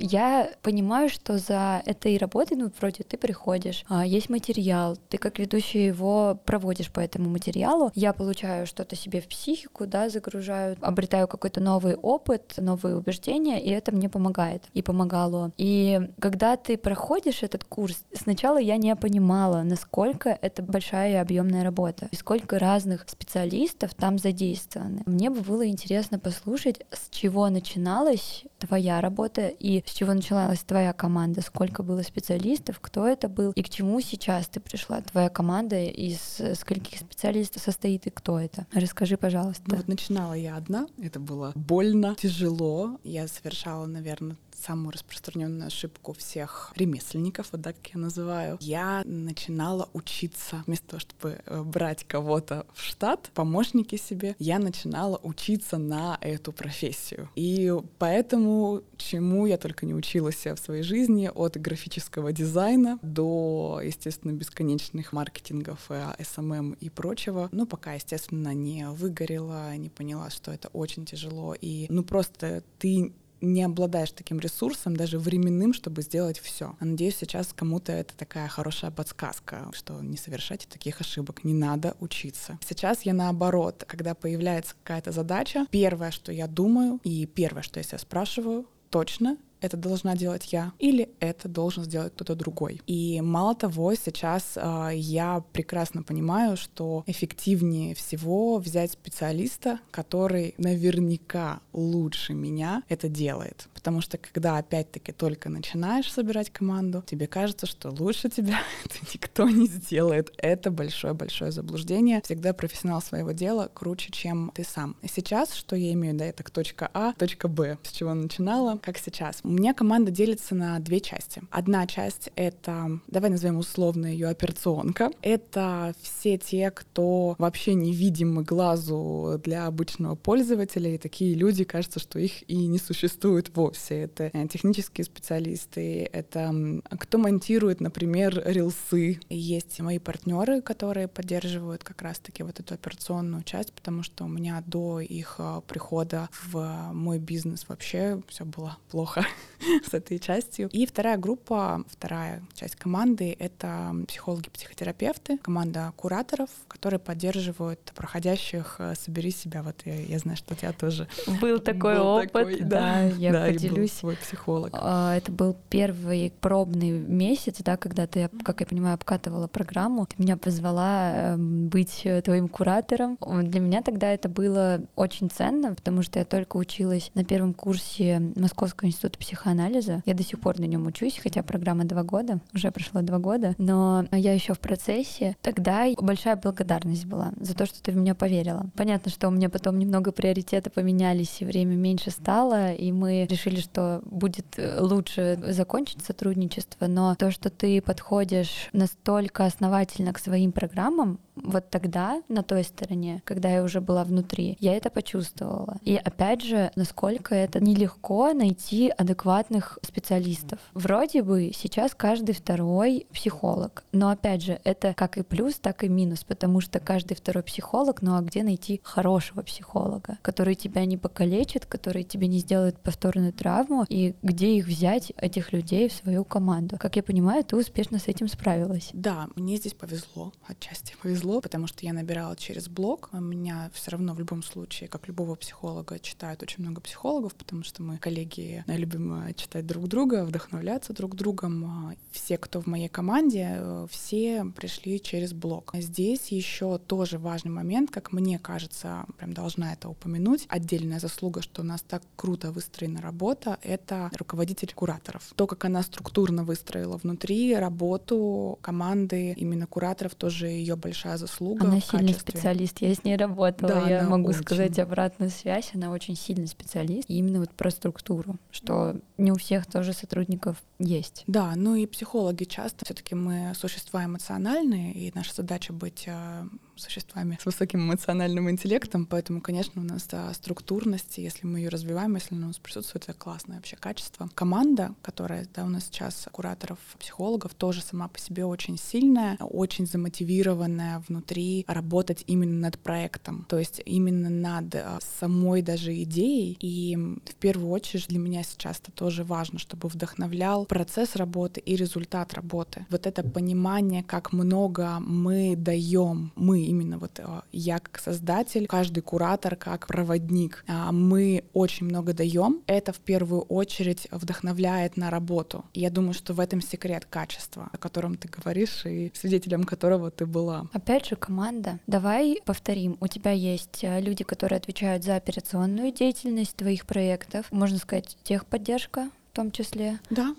Я 0.00 0.50
понимаю, 0.62 1.08
что 1.08 1.38
за 1.38 1.82
этой 1.84 2.16
работой, 2.18 2.56
ну, 2.56 2.70
вроде 2.78 3.04
ты 3.04 3.16
приходишь, 3.16 3.84
а, 3.88 4.06
есть 4.06 4.30
материал, 4.30 4.96
ты 5.08 5.18
как 5.18 5.38
ведущий 5.38 5.84
его 5.84 6.38
проводишь 6.44 6.90
по 6.90 7.00
этому 7.00 7.28
материалу, 7.28 7.90
я 7.94 8.12
получаю 8.12 8.66
что-то 8.66 8.96
себе 8.96 9.20
в 9.20 9.28
психику, 9.28 9.86
да, 9.86 10.08
загружаю, 10.08 10.76
обретаю 10.80 11.26
какой-то 11.26 11.60
новый 11.60 11.96
опыт, 11.96 12.54
новые 12.58 12.96
убеждения, 12.96 13.60
и 13.60 13.70
это 13.70 13.92
мне 13.92 14.08
помогает, 14.08 14.62
и 14.74 14.82
помогало. 14.82 15.52
И 15.56 16.00
когда 16.20 16.56
ты 16.56 16.76
проходишь 16.76 17.42
этот 17.42 17.64
курс, 17.64 18.04
сначала 18.14 18.58
я 18.58 18.76
не 18.76 18.94
понимала, 18.96 19.62
насколько 19.62 20.38
это 20.40 20.62
большая 20.62 21.12
и 21.12 21.16
объемная 21.16 21.64
работа, 21.64 22.08
и 22.10 22.16
сколько 22.16 22.58
разных 22.58 23.06
специалистов 23.08 23.94
там 23.94 24.18
задействованы. 24.18 25.02
Мне 25.06 25.30
бы 25.30 25.40
было 25.40 25.66
интересно 25.66 26.18
послушать, 26.18 26.80
с 26.92 27.08
чего 27.10 27.48
начиналась 27.48 28.44
твоя 28.58 29.00
работа 29.00 29.48
и 29.48 29.82
с 29.88 29.92
чего 29.94 30.12
начиналась 30.14 30.60
твоя 30.60 30.92
команда, 30.92 31.40
сколько 31.40 31.82
было 31.82 32.02
специалистов, 32.02 32.78
кто 32.80 33.06
это 33.06 33.28
был 33.28 33.52
и 33.52 33.62
к 33.62 33.68
чему 33.68 34.00
сейчас 34.00 34.46
ты 34.48 34.60
пришла. 34.60 35.00
Твоя 35.00 35.28
команда 35.28 35.82
из 35.84 36.40
скольких 36.58 36.98
специалистов 36.98 37.62
состоит 37.62 38.06
и 38.06 38.10
кто 38.10 38.38
это? 38.38 38.66
Расскажи, 38.72 39.16
пожалуйста. 39.16 39.62
Ну, 39.66 39.76
вот 39.76 39.88
начинала 39.88 40.34
я 40.34 40.56
одна, 40.56 40.86
это 41.02 41.20
было 41.20 41.52
больно, 41.54 42.14
тяжело. 42.18 42.98
Я 43.02 43.26
совершала, 43.28 43.86
наверное, 43.86 44.36
самую 44.58 44.92
распространенную 44.92 45.66
ошибку 45.66 46.12
всех 46.12 46.72
ремесленников, 46.76 47.48
вот 47.52 47.62
так 47.62 47.76
я 47.92 48.00
называю. 48.00 48.58
Я 48.60 49.02
начинала 49.04 49.88
учиться, 49.92 50.62
вместо 50.66 50.88
того, 50.88 51.00
чтобы 51.00 51.40
э, 51.44 51.62
брать 51.62 52.04
кого-то 52.04 52.66
в 52.72 52.82
штат, 52.82 53.30
помощники 53.34 53.96
себе, 53.96 54.36
я 54.38 54.58
начинала 54.58 55.18
учиться 55.22 55.78
на 55.78 56.18
эту 56.20 56.52
профессию. 56.52 57.28
И 57.34 57.72
поэтому, 57.98 58.82
чему 58.96 59.46
я 59.46 59.58
только 59.58 59.86
не 59.86 59.94
училась 59.94 60.44
в 60.44 60.56
своей 60.56 60.82
жизни, 60.82 61.30
от 61.32 61.56
графического 61.56 62.32
дизайна 62.32 62.98
до, 63.02 63.80
естественно, 63.84 64.32
бесконечных 64.32 65.12
маркетингов, 65.12 65.90
SMM 65.90 66.72
э, 66.72 66.76
и 66.80 66.90
прочего. 66.90 67.48
Ну, 67.52 67.66
пока, 67.66 67.94
естественно, 67.94 68.54
не 68.54 68.88
выгорела, 68.88 69.76
не 69.76 69.88
поняла, 69.88 70.30
что 70.30 70.52
это 70.52 70.68
очень 70.68 71.04
тяжело. 71.04 71.54
И, 71.60 71.86
ну, 71.88 72.02
просто 72.02 72.62
ты 72.78 73.12
не 73.40 73.62
обладаешь 73.62 74.12
таким 74.12 74.38
ресурсом, 74.38 74.96
даже 74.96 75.18
временным, 75.18 75.72
чтобы 75.72 76.02
сделать 76.02 76.38
все. 76.38 76.76
Надеюсь, 76.80 77.16
сейчас 77.16 77.52
кому-то 77.54 77.92
это 77.92 78.16
такая 78.16 78.48
хорошая 78.48 78.90
подсказка, 78.90 79.70
что 79.72 80.00
не 80.00 80.16
совершайте 80.16 80.66
таких 80.68 81.00
ошибок, 81.00 81.44
не 81.44 81.54
надо 81.54 81.96
учиться. 82.00 82.58
Сейчас 82.66 83.02
я 83.02 83.14
наоборот, 83.14 83.84
когда 83.86 84.14
появляется 84.14 84.74
какая-то 84.82 85.12
задача, 85.12 85.66
первое, 85.70 86.10
что 86.10 86.32
я 86.32 86.46
думаю, 86.46 87.00
и 87.04 87.26
первое, 87.26 87.62
что 87.62 87.80
я 87.80 87.84
себя 87.84 87.98
спрашиваю, 87.98 88.66
точно 88.90 89.36
это 89.60 89.76
должна 89.76 90.16
делать 90.16 90.52
я 90.52 90.72
или 90.78 91.10
это 91.20 91.48
должен 91.48 91.84
сделать 91.84 92.12
кто-то 92.14 92.34
другой. 92.34 92.80
И 92.86 93.20
мало 93.20 93.54
того, 93.54 93.94
сейчас 93.94 94.56
э, 94.56 94.90
я 94.94 95.42
прекрасно 95.52 96.02
понимаю, 96.02 96.56
что 96.56 97.04
эффективнее 97.06 97.94
всего 97.94 98.58
взять 98.58 98.92
специалиста, 98.92 99.80
который 99.90 100.54
наверняка 100.58 101.60
лучше 101.72 102.34
меня 102.34 102.82
это 102.88 103.08
делает. 103.08 103.68
Потому 103.78 104.00
что 104.00 104.18
когда 104.18 104.58
опять-таки 104.58 105.12
только 105.12 105.48
начинаешь 105.48 106.12
собирать 106.12 106.50
команду, 106.50 107.04
тебе 107.06 107.28
кажется, 107.28 107.64
что 107.66 107.90
лучше 107.90 108.28
тебя 108.28 108.58
это 108.84 108.96
никто 109.14 109.48
не 109.48 109.68
сделает. 109.68 110.32
Это 110.36 110.72
большое-большое 110.72 111.52
заблуждение. 111.52 112.20
Всегда 112.24 112.52
профессионал 112.52 113.00
своего 113.00 113.30
дела 113.30 113.70
круче, 113.72 114.10
чем 114.10 114.50
ты 114.52 114.64
сам. 114.64 114.96
И 115.02 115.06
сейчас, 115.06 115.54
что 115.54 115.76
я 115.76 115.92
имею, 115.92 116.16
да, 116.16 116.24
это 116.24 116.42
точка 116.42 116.90
А, 116.92 117.12
точка 117.12 117.46
Б, 117.46 117.78
с 117.84 117.92
чего 117.92 118.14
начинала, 118.14 118.78
как 118.78 118.98
сейчас. 118.98 119.38
У 119.44 119.48
меня 119.48 119.74
команда 119.74 120.10
делится 120.10 120.56
на 120.56 120.80
две 120.80 120.98
части. 120.98 121.42
Одна 121.50 121.86
часть— 121.86 122.30
это, 122.34 122.98
давай 123.06 123.30
назовем 123.30 123.58
условно 123.58 124.06
ее 124.06 124.26
операционка. 124.26 125.12
Это 125.22 125.94
все 126.02 126.36
те, 126.36 126.72
кто 126.72 127.36
вообще 127.38 127.74
невидимы 127.74 128.42
глазу 128.42 129.40
для 129.44 129.66
обычного 129.66 130.16
пользователя, 130.16 130.92
и 130.92 130.98
такие 130.98 131.34
люди, 131.34 131.62
кажется, 131.62 132.00
что 132.00 132.18
их 132.18 132.48
и 132.50 132.56
не 132.66 132.78
существует 132.78 133.54
вовсе. 133.54 133.67
Это 133.90 134.30
э, 134.32 134.48
технические 134.48 135.04
специалисты, 135.04 136.08
это 136.12 136.54
кто 136.98 137.18
монтирует, 137.18 137.80
например, 137.80 138.42
рилсы. 138.44 139.20
Есть 139.28 139.80
мои 139.80 139.98
партнеры, 139.98 140.60
которые 140.62 141.08
поддерживают 141.08 141.84
как 141.84 142.02
раз-таки 142.02 142.42
вот 142.42 142.60
эту 142.60 142.74
операционную 142.74 143.42
часть, 143.42 143.72
потому 143.72 144.02
что 144.02 144.24
у 144.24 144.28
меня 144.28 144.62
до 144.66 145.00
их 145.00 145.36
э, 145.38 145.60
прихода 145.66 146.28
в 146.42 146.90
мой 146.92 147.18
бизнес 147.18 147.66
вообще 147.68 148.20
все 148.28 148.44
было 148.44 148.76
плохо. 148.90 149.24
с 149.88 149.94
этой 149.94 150.18
частью. 150.18 150.68
И 150.72 150.86
вторая 150.86 151.16
группа, 151.16 151.84
вторая 151.88 152.42
часть 152.54 152.76
команды— 152.76 153.34
это 153.38 153.94
психологи-психотерапевты, 154.06 155.38
команда 155.38 155.92
кураторов, 155.96 156.50
которые 156.68 157.00
поддерживают 157.00 157.80
проходящих 157.94 158.76
э, 158.78 158.94
«Собери 158.94 159.30
себя». 159.30 159.62
Вот 159.62 159.76
я, 159.84 159.94
я 159.94 160.18
знаю, 160.18 160.36
что 160.36 160.54
у 160.54 160.56
тебя 160.56 160.72
тоже 160.72 161.08
был 161.40 161.58
такой 161.60 161.96
был 161.96 162.06
опыт. 162.06 162.32
Такой, 162.32 162.60
да, 162.60 162.66
да, 162.66 163.02
я 163.04 163.32
да, 163.32 163.50
поделюсь. 163.62 163.92
свой 163.92 164.16
психолог. 164.16 164.70
А, 164.72 165.16
это 165.16 165.30
был 165.32 165.56
первый 165.68 166.32
пробный 166.40 166.90
месяц, 166.90 167.56
да, 167.60 167.76
когда 167.76 168.06
ты, 168.06 168.28
как 168.44 168.60
я 168.60 168.66
понимаю, 168.66 168.94
обкатывала 168.94 169.46
программу. 169.46 170.06
Ты 170.06 170.14
меня 170.22 170.36
позвала 170.36 171.12
эм, 171.34 171.68
быть 171.68 172.02
э, 172.04 172.22
твоим 172.22 172.48
куратором. 172.48 173.18
Для 173.20 173.60
меня 173.60 173.82
тогда 173.82 174.12
это 174.12 174.28
было 174.28 174.80
очень 174.96 175.30
ценно, 175.30 175.74
потому 175.74 176.02
что 176.02 176.18
я 176.18 176.24
только 176.24 176.56
училась 176.56 177.10
на 177.14 177.24
первом 177.24 177.54
курсе 177.54 178.32
Московского 178.36 178.88
института 178.88 179.18
психоанализа 179.18 179.58
анализа. 179.58 180.02
Я 180.06 180.14
до 180.14 180.22
сих 180.22 180.40
пор 180.40 180.58
на 180.58 180.64
нем 180.64 180.86
учусь, 180.86 181.18
хотя 181.22 181.42
программа 181.42 181.84
два 181.84 182.02
года, 182.02 182.40
уже 182.54 182.70
прошло 182.70 183.02
два 183.02 183.18
года, 183.18 183.54
но 183.58 184.06
я 184.12 184.32
еще 184.32 184.54
в 184.54 184.60
процессе. 184.60 185.36
Тогда 185.42 185.86
большая 185.98 186.36
благодарность 186.36 187.06
была 187.06 187.32
за 187.40 187.54
то, 187.54 187.66
что 187.66 187.82
ты 187.82 187.92
в 187.92 187.96
меня 187.96 188.14
поверила. 188.14 188.66
Понятно, 188.76 189.10
что 189.10 189.28
у 189.28 189.30
меня 189.30 189.48
потом 189.48 189.78
немного 189.78 190.12
приоритеты 190.12 190.70
поменялись, 190.70 191.40
и 191.40 191.44
время 191.44 191.74
меньше 191.74 192.10
стало, 192.10 192.72
и 192.72 192.92
мы 192.92 193.26
решили, 193.28 193.47
что 193.56 194.00
будет 194.04 194.58
э, 194.58 194.80
лучше 194.80 195.38
закончить 195.48 196.04
сотрудничество, 196.04 196.86
но 196.86 197.14
то, 197.14 197.30
что 197.30 197.50
ты 197.50 197.80
подходишь 197.80 198.68
настолько 198.72 199.46
основательно 199.46 200.12
к 200.12 200.18
своим 200.18 200.52
программам, 200.52 201.18
вот 201.42 201.70
тогда, 201.70 202.22
на 202.28 202.42
той 202.42 202.64
стороне, 202.64 203.22
когда 203.24 203.48
я 203.48 203.62
уже 203.62 203.80
была 203.80 204.04
внутри, 204.04 204.56
я 204.60 204.76
это 204.76 204.90
почувствовала. 204.90 205.78
И 205.82 205.96
опять 205.96 206.42
же, 206.42 206.70
насколько 206.74 207.34
это 207.34 207.60
нелегко 207.60 208.32
найти 208.32 208.88
адекватных 208.88 209.78
специалистов. 209.82 210.58
Вроде 210.74 211.22
бы 211.22 211.52
сейчас 211.54 211.94
каждый 211.94 212.34
второй 212.34 213.06
психолог, 213.12 213.84
но 213.92 214.10
опять 214.10 214.42
же, 214.42 214.60
это 214.64 214.94
как 214.94 215.18
и 215.18 215.22
плюс, 215.22 215.54
так 215.54 215.84
и 215.84 215.88
минус, 215.88 216.24
потому 216.24 216.60
что 216.60 216.80
каждый 216.80 217.14
второй 217.16 217.42
психолог, 217.42 218.02
ну 218.02 218.16
а 218.16 218.20
где 218.20 218.42
найти 218.42 218.80
хорошего 218.82 219.42
психолога, 219.42 220.18
который 220.22 220.54
тебя 220.54 220.84
не 220.84 220.96
покалечит, 220.96 221.66
который 221.66 222.02
тебе 222.02 222.26
не 222.26 222.38
сделает 222.38 222.78
повторную 222.80 223.32
травму, 223.38 223.86
и 223.88 224.14
где 224.22 224.56
их 224.56 224.66
взять, 224.66 225.12
этих 225.16 225.52
людей, 225.52 225.88
в 225.88 225.92
свою 225.92 226.24
команду? 226.24 226.76
Как 226.78 226.96
я 226.96 227.02
понимаю, 227.02 227.44
ты 227.44 227.56
успешно 227.56 227.98
с 227.98 228.08
этим 228.08 228.28
справилась. 228.28 228.90
Да, 228.92 229.28
мне 229.36 229.56
здесь 229.56 229.74
повезло, 229.74 230.32
отчасти 230.46 230.94
повезло 231.00 231.38
потому 231.40 231.66
что 231.66 231.84
я 231.84 231.92
набирала 231.92 232.36
через 232.36 232.68
блог. 232.68 233.10
У 233.12 233.20
меня 233.20 233.70
все 233.72 233.92
равно 233.92 234.14
в 234.14 234.18
любом 234.18 234.42
случае, 234.42 234.88
как 234.88 235.08
любого 235.08 235.34
психолога, 235.34 235.98
читают 235.98 236.42
очень 236.42 236.62
много 236.62 236.80
психологов, 236.80 237.34
потому 237.34 237.62
что 237.64 237.82
мы, 237.82 237.98
коллеги, 237.98 238.64
любим 238.66 239.26
э, 239.26 239.34
читать 239.34 239.66
друг 239.66 239.88
друга, 239.88 240.24
вдохновляться 240.24 240.92
друг 240.92 241.14
другом. 241.14 241.64
А 241.64 241.94
все, 242.10 242.38
кто 242.38 242.60
в 242.60 242.66
моей 242.66 242.88
команде, 242.88 243.48
э, 243.50 243.86
все 243.90 244.44
пришли 244.56 245.00
через 245.00 245.32
блог. 245.32 245.72
Здесь 245.74 246.28
еще 246.28 246.78
тоже 246.78 247.18
важный 247.18 247.50
момент, 247.50 247.90
как 247.90 248.12
мне 248.12 248.38
кажется, 248.38 249.04
прям 249.16 249.32
должна 249.32 249.72
это 249.72 249.88
упомянуть. 249.88 250.46
Отдельная 250.48 251.00
заслуга, 251.00 251.42
что 251.42 251.62
у 251.62 251.64
нас 251.64 251.82
так 251.82 252.02
круто 252.16 252.50
выстроена 252.50 253.00
работа, 253.00 253.27
это 253.62 254.10
руководитель 254.16 254.72
кураторов. 254.74 255.22
То, 255.36 255.46
как 255.46 255.64
она 255.64 255.82
структурно 255.82 256.44
выстроила 256.44 256.96
внутри 256.96 257.54
работу 257.56 258.58
команды 258.62 259.32
именно 259.36 259.66
кураторов, 259.66 260.14
тоже 260.14 260.48
ее 260.48 260.76
большая 260.76 261.16
заслуга. 261.16 261.66
Она 261.66 261.80
сильный 261.80 262.12
качестве. 262.12 262.32
специалист. 262.32 262.78
Я 262.80 262.94
с 262.94 263.04
ней 263.04 263.16
работала. 263.16 263.72
Да, 263.72 263.88
я 263.88 264.02
могу 264.04 264.28
очень... 264.28 264.42
сказать 264.42 264.78
обратную 264.78 265.30
связь. 265.30 265.70
Она 265.74 265.90
очень 265.90 266.16
сильный 266.16 266.48
специалист. 266.48 267.08
И 267.08 267.14
именно 267.18 267.40
вот 267.40 267.50
про 267.50 267.70
структуру, 267.70 268.36
что 268.50 268.96
не 269.16 269.32
у 269.32 269.36
всех 269.36 269.66
тоже 269.66 269.92
сотрудников 269.92 270.56
есть. 270.78 271.24
Да, 271.26 271.54
ну 271.56 271.74
и 271.74 271.86
психологи 271.86 272.44
часто 272.44 272.84
все-таки 272.84 273.14
мы 273.14 273.52
существа 273.54 274.04
эмоциональные, 274.04 274.94
и 274.94 275.12
наша 275.14 275.34
задача 275.34 275.72
быть 275.72 276.04
э, 276.06 276.46
существами 276.76 277.38
с 277.40 277.46
высоким 277.46 277.80
эмоциональным 277.80 278.50
интеллектом, 278.50 279.06
поэтому, 279.06 279.40
конечно, 279.40 279.82
у 279.82 279.84
нас 279.84 280.06
да, 280.06 280.32
структурность, 280.32 281.18
если 281.18 281.46
мы 281.46 281.58
ее 281.58 281.68
развиваем, 281.68 282.14
если 282.14 282.34
у 282.34 282.38
нас 282.38 282.58
присутствует, 282.58 283.04
это 283.04 283.14
классное 283.14 283.56
вообще 283.56 283.76
качество. 283.76 284.30
Команда, 284.34 284.94
которая 285.02 285.46
да, 285.54 285.64
у 285.64 285.68
нас 285.68 285.84
сейчас 285.84 286.28
кураторов, 286.30 286.78
психологов, 286.98 287.54
тоже 287.54 287.82
сама 287.82 288.08
по 288.08 288.18
себе 288.18 288.44
очень 288.44 288.78
сильная, 288.78 289.36
очень 289.40 289.86
замотивированная 289.86 291.02
внутри 291.08 291.64
работать 291.66 292.24
именно 292.26 292.60
над 292.60 292.78
проектом, 292.78 293.46
то 293.48 293.58
есть 293.58 293.80
именно 293.84 294.30
над 294.30 294.74
а, 294.74 294.98
самой 295.18 295.62
даже 295.62 295.94
идеей. 296.02 296.56
И 296.60 296.96
в 296.96 297.34
первую 297.36 297.70
очередь 297.70 298.08
для 298.08 298.18
меня 298.18 298.42
сейчас 298.42 298.80
это 298.80 298.92
тоже 298.92 299.24
важно, 299.24 299.58
чтобы 299.58 299.88
вдохновлял 299.88 300.64
процесс 300.68 301.16
работы 301.16 301.60
и 301.60 301.76
результат 301.76 302.34
работы. 302.34 302.86
Вот 302.90 303.06
это 303.06 303.22
понимание, 303.22 304.02
как 304.02 304.32
много 304.32 304.98
мы 305.00 305.56
даем, 305.56 306.32
мы 306.36 306.60
именно 306.60 306.98
вот 306.98 307.18
э, 307.18 307.40
я 307.52 307.78
как 307.78 307.98
создатель, 307.98 308.66
каждый 308.66 309.00
куратор 309.00 309.56
как 309.56 309.86
проводник. 309.86 310.64
А, 310.68 310.92
мы 310.92 311.44
очень 311.54 311.86
много 311.86 312.12
даем. 312.12 312.62
Это 312.66 312.92
в 312.92 312.98
первую 312.98 313.42
очередь 313.42 314.06
вдохновляет 314.10 314.96
на 314.96 315.10
работу. 315.10 315.64
я 315.74 315.90
думаю, 315.90 316.14
что 316.14 316.34
в 316.34 316.40
этом 316.40 316.60
секрет 316.60 317.06
качества, 317.06 317.70
о 317.72 317.78
котором 317.78 318.16
ты 318.16 318.28
говоришь 318.28 318.84
и 318.84 319.10
свидетелем 319.14 319.64
которого 319.64 320.10
ты 320.10 320.26
была. 320.26 320.66
Опять 320.72 321.06
же, 321.06 321.16
команда. 321.16 321.78
Давай 321.86 322.40
повторим. 322.44 322.96
У 323.00 323.06
тебя 323.06 323.32
есть 323.32 323.82
э, 323.82 324.00
люди, 324.00 324.24
которые 324.24 324.58
отвечают 324.58 325.04
за 325.04 325.16
операционную 325.16 325.92
деятельность 325.92 326.56
твоих 326.56 326.84
проектов. 326.86 327.46
Можно 327.50 327.78
сказать, 327.78 328.16
техподдержка 328.22 329.10
в 329.32 329.36
том 329.36 329.50
числе. 329.50 330.00
Да. 330.10 330.34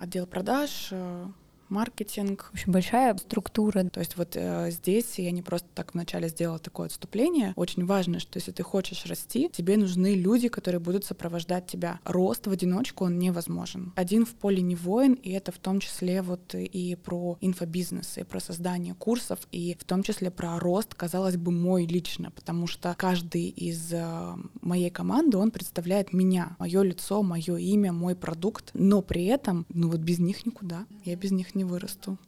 Отдел 0.00 0.26
продаж, 0.26 0.92
маркетинг. 1.68 2.50
Очень 2.54 2.72
большая 2.72 3.16
структура. 3.16 3.84
То 3.84 4.00
есть 4.00 4.16
вот 4.16 4.32
э, 4.34 4.70
здесь 4.70 5.18
я 5.18 5.30
не 5.30 5.42
просто 5.42 5.68
так 5.74 5.94
вначале 5.94 6.28
сделала 6.28 6.58
такое 6.58 6.86
отступление. 6.86 7.52
Очень 7.56 7.86
важно, 7.86 8.20
что 8.20 8.38
если 8.38 8.52
ты 8.52 8.62
хочешь 8.62 9.06
расти, 9.06 9.50
тебе 9.52 9.76
нужны 9.76 10.14
люди, 10.14 10.48
которые 10.48 10.80
будут 10.80 11.04
сопровождать 11.04 11.66
тебя. 11.66 12.00
Рост 12.04 12.46
в 12.46 12.50
одиночку, 12.50 13.04
он 13.04 13.18
невозможен. 13.18 13.92
Один 13.96 14.24
в 14.24 14.34
поле 14.34 14.62
не 14.62 14.76
воин, 14.76 15.14
и 15.14 15.30
это 15.30 15.52
в 15.52 15.58
том 15.58 15.80
числе 15.80 16.22
вот 16.22 16.54
и 16.54 16.96
про 16.96 17.36
инфобизнес, 17.40 18.18
и 18.18 18.24
про 18.24 18.40
создание 18.40 18.94
курсов, 18.94 19.40
и 19.52 19.76
в 19.78 19.84
том 19.84 20.02
числе 20.02 20.30
про 20.30 20.58
рост, 20.58 20.94
казалось 20.94 21.36
бы, 21.36 21.52
мой 21.52 21.86
лично, 21.86 22.30
потому 22.30 22.66
что 22.66 22.94
каждый 22.96 23.48
из 23.48 23.92
э, 23.92 24.34
моей 24.60 24.90
команды, 24.90 25.36
он 25.36 25.50
представляет 25.50 26.12
меня, 26.12 26.56
мое 26.58 26.82
лицо, 26.82 27.22
мое 27.22 27.56
имя, 27.56 27.92
мой 27.92 28.14
продукт, 28.14 28.70
но 28.74 29.02
при 29.02 29.24
этом, 29.24 29.66
ну 29.68 29.90
вот 29.90 30.00
без 30.00 30.18
них 30.18 30.46
никуда, 30.46 30.86
я 31.04 31.16
без 31.16 31.30
них 31.30 31.54
не 31.56 31.64
вырасту. 31.64 32.18